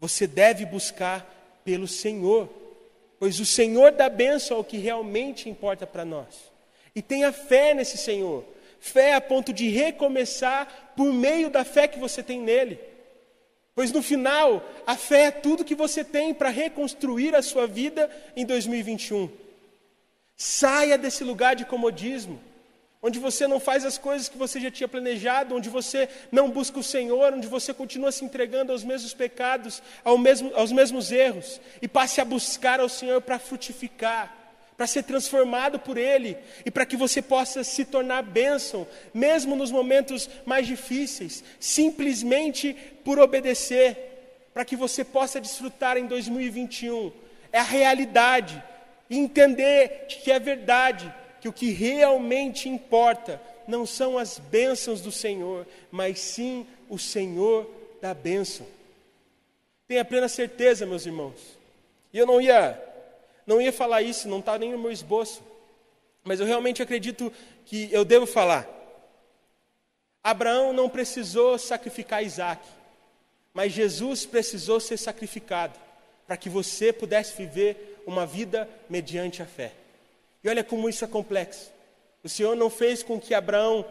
Você 0.00 0.26
deve 0.26 0.64
buscar 0.64 1.26
pelo 1.62 1.86
Senhor, 1.86 2.48
pois 3.18 3.38
o 3.38 3.44
Senhor 3.44 3.92
da 3.92 4.08
bênção 4.08 4.56
é 4.56 4.60
o 4.60 4.64
que 4.64 4.78
realmente 4.78 5.50
importa 5.50 5.86
para 5.86 6.06
nós. 6.06 6.47
E 6.98 7.02
tenha 7.02 7.30
fé 7.30 7.74
nesse 7.74 7.96
Senhor, 7.96 8.44
fé 8.80 9.14
a 9.14 9.20
ponto 9.20 9.52
de 9.52 9.68
recomeçar 9.68 10.92
por 10.96 11.12
meio 11.12 11.48
da 11.48 11.64
fé 11.64 11.86
que 11.86 11.96
você 11.96 12.24
tem 12.24 12.40
nele. 12.40 12.76
Pois 13.72 13.92
no 13.92 14.02
final, 14.02 14.68
a 14.84 14.96
fé 14.96 15.26
é 15.26 15.30
tudo 15.30 15.64
que 15.64 15.76
você 15.76 16.02
tem 16.02 16.34
para 16.34 16.48
reconstruir 16.48 17.36
a 17.36 17.40
sua 17.40 17.68
vida 17.68 18.10
em 18.34 18.44
2021. 18.44 19.30
Saia 20.36 20.98
desse 20.98 21.22
lugar 21.22 21.54
de 21.54 21.64
comodismo 21.64 22.40
onde 23.00 23.20
você 23.20 23.46
não 23.46 23.60
faz 23.60 23.84
as 23.84 23.96
coisas 23.96 24.28
que 24.28 24.36
você 24.36 24.60
já 24.60 24.72
tinha 24.72 24.88
planejado, 24.88 25.54
onde 25.54 25.68
você 25.68 26.08
não 26.32 26.50
busca 26.50 26.80
o 26.80 26.82
Senhor, 26.82 27.32
onde 27.32 27.46
você 27.46 27.72
continua 27.72 28.10
se 28.10 28.24
entregando 28.24 28.72
aos 28.72 28.82
mesmos 28.82 29.14
pecados, 29.14 29.80
ao 30.04 30.18
mesmo, 30.18 30.50
aos 30.56 30.72
mesmos 30.72 31.12
erros, 31.12 31.60
e 31.80 31.86
passe 31.86 32.20
a 32.20 32.24
buscar 32.24 32.80
ao 32.80 32.88
Senhor 32.88 33.20
para 33.20 33.38
frutificar, 33.38 34.36
para 34.78 34.86
ser 34.86 35.02
transformado 35.02 35.76
por 35.76 35.98
Ele, 35.98 36.36
e 36.64 36.70
para 36.70 36.86
que 36.86 36.96
você 36.96 37.20
possa 37.20 37.64
se 37.64 37.84
tornar 37.84 38.22
bênção, 38.22 38.86
mesmo 39.12 39.56
nos 39.56 39.72
momentos 39.72 40.30
mais 40.46 40.68
difíceis, 40.68 41.42
simplesmente 41.58 42.74
por 43.04 43.18
obedecer, 43.18 44.46
para 44.54 44.64
que 44.64 44.76
você 44.76 45.02
possa 45.02 45.40
desfrutar 45.40 45.96
em 45.96 46.06
2021. 46.06 47.10
É 47.52 47.58
a 47.58 47.64
realidade, 47.64 48.62
entender 49.10 50.06
que 50.06 50.30
é 50.30 50.38
verdade, 50.38 51.12
que 51.40 51.48
o 51.48 51.52
que 51.52 51.70
realmente 51.70 52.68
importa 52.68 53.42
não 53.66 53.84
são 53.84 54.16
as 54.16 54.38
bênçãos 54.38 55.00
do 55.00 55.10
Senhor, 55.10 55.66
mas 55.90 56.20
sim 56.20 56.64
o 56.88 57.00
Senhor 57.00 57.68
da 58.00 58.14
bênção. 58.14 58.64
Tenha 59.88 60.04
plena 60.04 60.28
certeza, 60.28 60.86
meus 60.86 61.04
irmãos. 61.04 61.58
E 62.12 62.18
eu 62.18 62.26
não 62.26 62.40
ia, 62.40 62.80
não 63.48 63.62
ia 63.62 63.72
falar 63.72 64.02
isso, 64.02 64.28
não 64.28 64.40
está 64.40 64.58
nem 64.58 64.72
no 64.72 64.78
meu 64.78 64.92
esboço, 64.92 65.42
mas 66.22 66.38
eu 66.38 66.44
realmente 66.44 66.82
acredito 66.82 67.32
que 67.64 67.88
eu 67.90 68.04
devo 68.04 68.26
falar. 68.26 68.68
Abraão 70.22 70.74
não 70.74 70.86
precisou 70.86 71.58
sacrificar 71.58 72.22
Isaac, 72.22 72.62
mas 73.54 73.72
Jesus 73.72 74.26
precisou 74.26 74.78
ser 74.78 74.98
sacrificado 74.98 75.80
para 76.26 76.36
que 76.36 76.50
você 76.50 76.92
pudesse 76.92 77.34
viver 77.38 78.02
uma 78.06 78.26
vida 78.26 78.68
mediante 78.86 79.40
a 79.42 79.46
fé. 79.46 79.72
E 80.44 80.48
olha 80.50 80.62
como 80.62 80.86
isso 80.86 81.02
é 81.02 81.08
complexo. 81.08 81.72
O 82.22 82.28
Senhor 82.28 82.54
não 82.54 82.68
fez 82.68 83.02
com 83.02 83.18
que 83.18 83.32
Abraão 83.32 83.82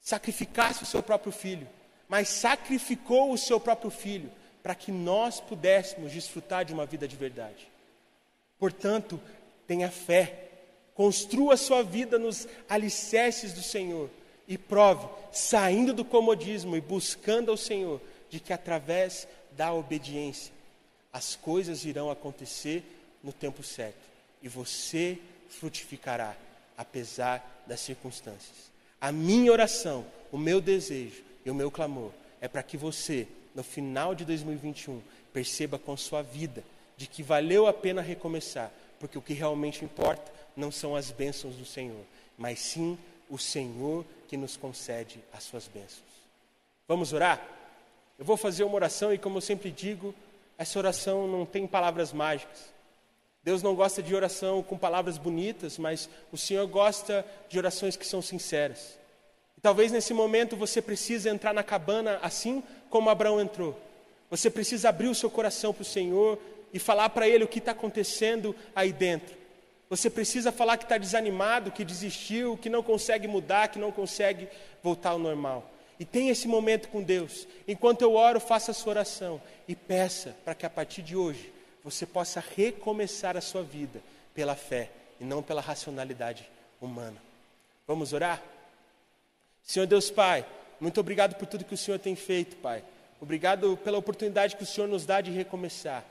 sacrificasse 0.00 0.82
o 0.82 0.86
seu 0.86 1.02
próprio 1.02 1.30
filho, 1.30 1.68
mas 2.08 2.30
sacrificou 2.30 3.32
o 3.32 3.36
seu 3.36 3.60
próprio 3.60 3.90
filho 3.90 4.32
para 4.62 4.74
que 4.74 4.90
nós 4.90 5.40
pudéssemos 5.40 6.10
desfrutar 6.10 6.64
de 6.64 6.72
uma 6.72 6.86
vida 6.86 7.06
de 7.06 7.16
verdade. 7.16 7.69
Portanto, 8.60 9.18
tenha 9.66 9.90
fé, 9.90 10.50
construa 10.94 11.56
sua 11.56 11.82
vida 11.82 12.18
nos 12.18 12.46
alicerces 12.68 13.54
do 13.54 13.62
Senhor 13.62 14.10
e 14.46 14.58
prove, 14.58 15.08
saindo 15.32 15.94
do 15.94 16.04
comodismo 16.04 16.76
e 16.76 16.80
buscando 16.80 17.50
ao 17.50 17.56
Senhor, 17.56 18.00
de 18.28 18.38
que 18.38 18.52
através 18.52 19.26
da 19.56 19.72
obediência 19.72 20.52
as 21.12 21.34
coisas 21.34 21.84
irão 21.84 22.10
acontecer 22.10 22.84
no 23.24 23.32
tempo 23.32 23.62
certo 23.62 24.08
e 24.42 24.48
você 24.48 25.18
frutificará, 25.48 26.36
apesar 26.76 27.64
das 27.66 27.80
circunstâncias. 27.80 28.70
A 29.00 29.10
minha 29.10 29.50
oração, 29.50 30.06
o 30.30 30.38
meu 30.38 30.60
desejo 30.60 31.22
e 31.44 31.50
o 31.50 31.54
meu 31.54 31.70
clamor 31.70 32.12
é 32.40 32.46
para 32.46 32.62
que 32.62 32.76
você, 32.76 33.26
no 33.54 33.62
final 33.62 34.14
de 34.14 34.24
2021, 34.24 35.00
perceba 35.32 35.78
com 35.78 35.96
sua 35.96 36.22
vida 36.22 36.62
de 37.00 37.06
que 37.06 37.22
valeu 37.22 37.66
a 37.66 37.72
pena 37.72 38.02
recomeçar, 38.02 38.70
porque 38.98 39.16
o 39.16 39.22
que 39.22 39.32
realmente 39.32 39.82
importa 39.82 40.30
não 40.54 40.70
são 40.70 40.94
as 40.94 41.10
bênçãos 41.10 41.54
do 41.54 41.64
Senhor, 41.64 42.04
mas 42.36 42.58
sim 42.58 42.98
o 43.30 43.38
Senhor 43.38 44.04
que 44.28 44.36
nos 44.36 44.54
concede 44.54 45.18
as 45.32 45.44
suas 45.44 45.66
bênçãos. 45.66 46.04
Vamos 46.86 47.14
orar? 47.14 47.42
Eu 48.18 48.24
vou 48.26 48.36
fazer 48.36 48.64
uma 48.64 48.74
oração 48.74 49.14
e, 49.14 49.16
como 49.16 49.38
eu 49.38 49.40
sempre 49.40 49.70
digo, 49.70 50.14
essa 50.58 50.78
oração 50.78 51.26
não 51.26 51.46
tem 51.46 51.66
palavras 51.66 52.12
mágicas. 52.12 52.70
Deus 53.42 53.62
não 53.62 53.74
gosta 53.74 54.02
de 54.02 54.14
oração 54.14 54.62
com 54.62 54.76
palavras 54.76 55.16
bonitas, 55.16 55.78
mas 55.78 56.06
o 56.30 56.36
Senhor 56.36 56.66
gosta 56.66 57.24
de 57.48 57.56
orações 57.56 57.96
que 57.96 58.06
são 58.06 58.20
sinceras. 58.20 58.98
E 59.56 59.60
talvez 59.62 59.90
nesse 59.90 60.12
momento 60.12 60.54
você 60.54 60.82
precise 60.82 61.30
entrar 61.30 61.54
na 61.54 61.62
cabana 61.62 62.18
assim 62.20 62.62
como 62.90 63.08
Abraão 63.08 63.40
entrou. 63.40 63.74
Você 64.28 64.50
precisa 64.50 64.90
abrir 64.90 65.08
o 65.08 65.14
seu 65.14 65.30
coração 65.30 65.72
para 65.72 65.80
o 65.80 65.86
Senhor 65.86 66.38
e 66.72 66.78
falar 66.78 67.08
para 67.10 67.28
Ele 67.28 67.44
o 67.44 67.48
que 67.48 67.58
está 67.58 67.72
acontecendo 67.72 68.54
aí 68.74 68.92
dentro. 68.92 69.36
Você 69.88 70.08
precisa 70.08 70.52
falar 70.52 70.76
que 70.76 70.84
está 70.84 70.96
desanimado, 70.96 71.72
que 71.72 71.84
desistiu, 71.84 72.56
que 72.56 72.68
não 72.68 72.82
consegue 72.82 73.26
mudar, 73.26 73.68
que 73.68 73.78
não 73.78 73.90
consegue 73.90 74.48
voltar 74.82 75.10
ao 75.10 75.18
normal. 75.18 75.68
E 75.98 76.04
tenha 76.04 76.30
esse 76.32 76.46
momento 76.46 76.88
com 76.88 77.02
Deus. 77.02 77.46
Enquanto 77.66 78.02
eu 78.02 78.14
oro, 78.14 78.38
faça 78.40 78.70
a 78.70 78.74
sua 78.74 78.92
oração 78.92 79.42
e 79.66 79.74
peça 79.74 80.36
para 80.44 80.54
que 80.54 80.64
a 80.64 80.70
partir 80.70 81.02
de 81.02 81.16
hoje 81.16 81.52
você 81.82 82.06
possa 82.06 82.42
recomeçar 82.56 83.36
a 83.36 83.40
sua 83.40 83.62
vida 83.62 84.00
pela 84.34 84.54
fé 84.54 84.90
e 85.20 85.24
não 85.24 85.42
pela 85.42 85.60
racionalidade 85.60 86.48
humana. 86.80 87.16
Vamos 87.86 88.12
orar? 88.12 88.40
Senhor 89.62 89.86
Deus 89.86 90.10
Pai, 90.10 90.46
muito 90.80 91.00
obrigado 91.00 91.34
por 91.34 91.46
tudo 91.46 91.64
que 91.64 91.74
o 91.74 91.78
Senhor 91.78 91.98
tem 91.98 92.14
feito, 92.16 92.56
Pai. 92.56 92.82
Obrigado 93.20 93.76
pela 93.84 93.98
oportunidade 93.98 94.56
que 94.56 94.62
o 94.62 94.66
Senhor 94.66 94.86
nos 94.86 95.04
dá 95.04 95.20
de 95.20 95.30
recomeçar. 95.30 96.04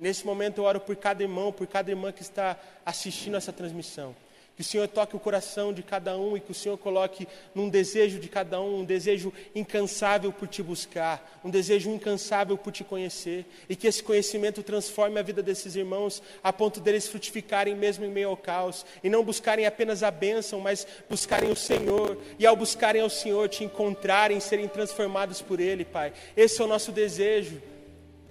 Nesse 0.00 0.24
momento 0.24 0.58
eu 0.58 0.64
oro 0.64 0.80
por 0.80 0.96
cada 0.96 1.22
irmão, 1.22 1.52
por 1.52 1.66
cada 1.66 1.90
irmã 1.90 2.10
que 2.10 2.22
está 2.22 2.58
assistindo 2.86 3.36
essa 3.36 3.52
transmissão. 3.52 4.16
Que 4.56 4.62
o 4.62 4.64
Senhor 4.64 4.88
toque 4.88 5.16
o 5.16 5.18
coração 5.18 5.72
de 5.72 5.82
cada 5.82 6.18
um 6.18 6.36
e 6.36 6.40
que 6.40 6.50
o 6.50 6.54
Senhor 6.54 6.76
coloque 6.76 7.26
num 7.54 7.68
desejo 7.68 8.18
de 8.18 8.28
cada 8.28 8.60
um, 8.60 8.80
um 8.80 8.84
desejo 8.84 9.32
incansável 9.54 10.32
por 10.32 10.48
te 10.48 10.62
buscar, 10.62 11.40
um 11.42 11.48
desejo 11.48 11.90
incansável 11.90 12.58
por 12.58 12.70
te 12.70 12.84
conhecer, 12.84 13.46
e 13.70 13.76
que 13.76 13.86
esse 13.86 14.02
conhecimento 14.02 14.62
transforme 14.62 15.18
a 15.18 15.22
vida 15.22 15.42
desses 15.42 15.76
irmãos 15.76 16.22
a 16.42 16.52
ponto 16.52 16.78
deles 16.78 17.08
frutificarem 17.08 17.74
mesmo 17.74 18.04
em 18.04 18.10
meio 18.10 18.28
ao 18.28 18.36
caos, 18.36 18.84
e 19.02 19.08
não 19.08 19.24
buscarem 19.24 19.64
apenas 19.64 20.02
a 20.02 20.10
bênção, 20.10 20.60
mas 20.60 20.86
buscarem 21.08 21.50
o 21.50 21.56
Senhor, 21.56 22.18
e 22.38 22.44
ao 22.44 22.54
buscarem 22.54 23.00
ao 23.00 23.08
Senhor 23.08 23.48
te 23.48 23.64
encontrarem, 23.64 24.40
serem 24.40 24.68
transformados 24.68 25.40
por 25.40 25.58
Ele, 25.58 25.86
Pai. 25.86 26.12
Esse 26.36 26.60
é 26.60 26.64
o 26.64 26.68
nosso 26.68 26.92
desejo. 26.92 27.62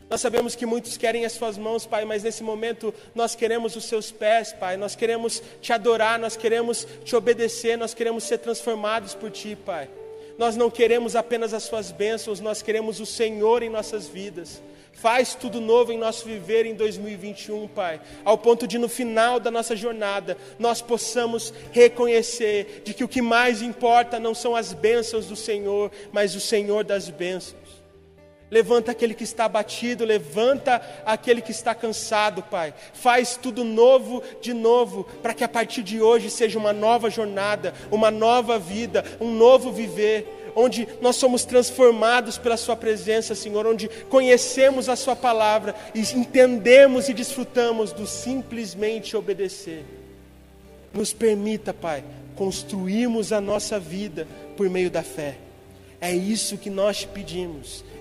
Nós 0.10 0.22
sabemos 0.22 0.56
que 0.56 0.66
muitos 0.66 0.98
querem 0.98 1.24
as 1.24 1.34
suas 1.34 1.56
mãos, 1.58 1.86
Pai, 1.86 2.04
mas 2.04 2.24
nesse 2.24 2.42
momento 2.42 2.92
nós 3.14 3.36
queremos 3.36 3.76
os 3.76 3.86
seus 3.86 4.12
pés, 4.12 4.52
Pai. 4.52 4.76
Nós 4.76 4.96
queremos 4.96 5.42
te 5.62 5.72
adorar, 5.72 6.18
nós 6.18 6.36
queremos 6.36 6.88
te 7.06 7.16
obedecer, 7.16 7.78
nós 7.78 7.94
queremos 7.94 8.24
ser 8.24 8.40
transformados 8.40 9.14
por 9.14 9.30
ti, 9.30 9.56
Pai. 9.56 9.88
Nós 10.36 10.56
não 10.56 10.72
queremos 10.72 11.16
apenas 11.16 11.54
as 11.54 11.64
suas 11.64 11.92
bênçãos, 11.92 12.40
nós 12.40 12.62
queremos 12.62 13.00
o 13.00 13.06
Senhor 13.06 13.62
em 13.62 13.70
nossas 13.70 14.08
vidas. 14.08 14.62
Faz 14.94 15.36
tudo 15.36 15.62
novo 15.62 15.92
em 15.94 15.98
nosso 15.98 16.26
viver 16.26 16.66
em 16.66 16.74
2021, 16.74 17.68
Pai, 17.68 18.02
ao 18.26 18.38
ponto 18.38 18.68
de 18.68 18.78
no 18.78 18.90
final 18.90 19.40
da 19.40 19.50
nossa 19.50 19.74
jornada 19.74 20.36
nós 20.58 20.82
possamos 20.82 21.54
reconhecer 21.72 22.82
de 22.84 22.94
que 22.94 23.04
o 23.04 23.08
que 23.08 23.22
mais 23.22 23.62
importa 23.62 24.20
não 24.20 24.34
são 24.34 24.56
as 24.56 24.74
bênçãos 24.74 25.28
do 25.28 25.38
Senhor, 25.38 25.90
mas 26.12 26.36
o 26.36 26.40
Senhor 26.42 26.84
das 26.84 27.10
bênçãos. 27.10 27.79
Levanta 28.52 28.92
aquele 28.92 29.14
que 29.14 29.24
está 29.24 29.46
abatido, 29.46 30.04
levanta 30.04 30.82
aquele 31.06 31.40
que 31.40 31.52
está 31.52 31.76
cansado, 31.76 32.42
Pai. 32.42 32.74
Faz 32.94 33.36
tudo 33.36 33.64
novo 33.64 34.24
de 34.42 34.54
novo, 34.54 35.04
para 35.22 35.36
que 35.36 35.44
a 35.44 35.48
partir 35.48 35.84
de 35.84 36.02
hoje 36.02 36.32
seja 36.32 36.58
uma 36.58 36.74
nova 36.74 37.12
jornada, 37.12 37.76
uma 37.92 38.10
nova 38.10 38.58
vida, 38.58 39.06
um 39.22 39.32
novo 39.32 39.72
viver, 39.72 40.52
onde 40.56 40.88
nós 41.00 41.16
somos 41.16 41.46
transformados 41.46 42.40
pela 42.40 42.58
Sua 42.58 42.76
presença, 42.76 43.36
Senhor, 43.36 43.68
onde 43.68 43.88
conhecemos 44.10 44.90
a 44.90 44.96
Sua 44.96 45.16
palavra 45.16 45.76
e 45.94 46.00
entendemos 46.00 47.08
e 47.08 47.14
desfrutamos 47.14 47.94
do 47.94 48.08
simplesmente 48.08 49.16
obedecer. 49.16 49.86
Nos 50.92 51.14
permita, 51.14 51.72
Pai, 51.72 52.04
construirmos 52.36 53.32
a 53.32 53.40
nossa 53.40 53.80
vida 53.80 54.28
por 54.58 54.68
meio 54.72 54.90
da 54.90 55.04
fé. 55.04 55.38
É 56.02 56.12
isso 56.16 56.58
que 56.58 56.70
nós 56.70 57.00
te 57.00 57.08
pedimos 57.08 57.84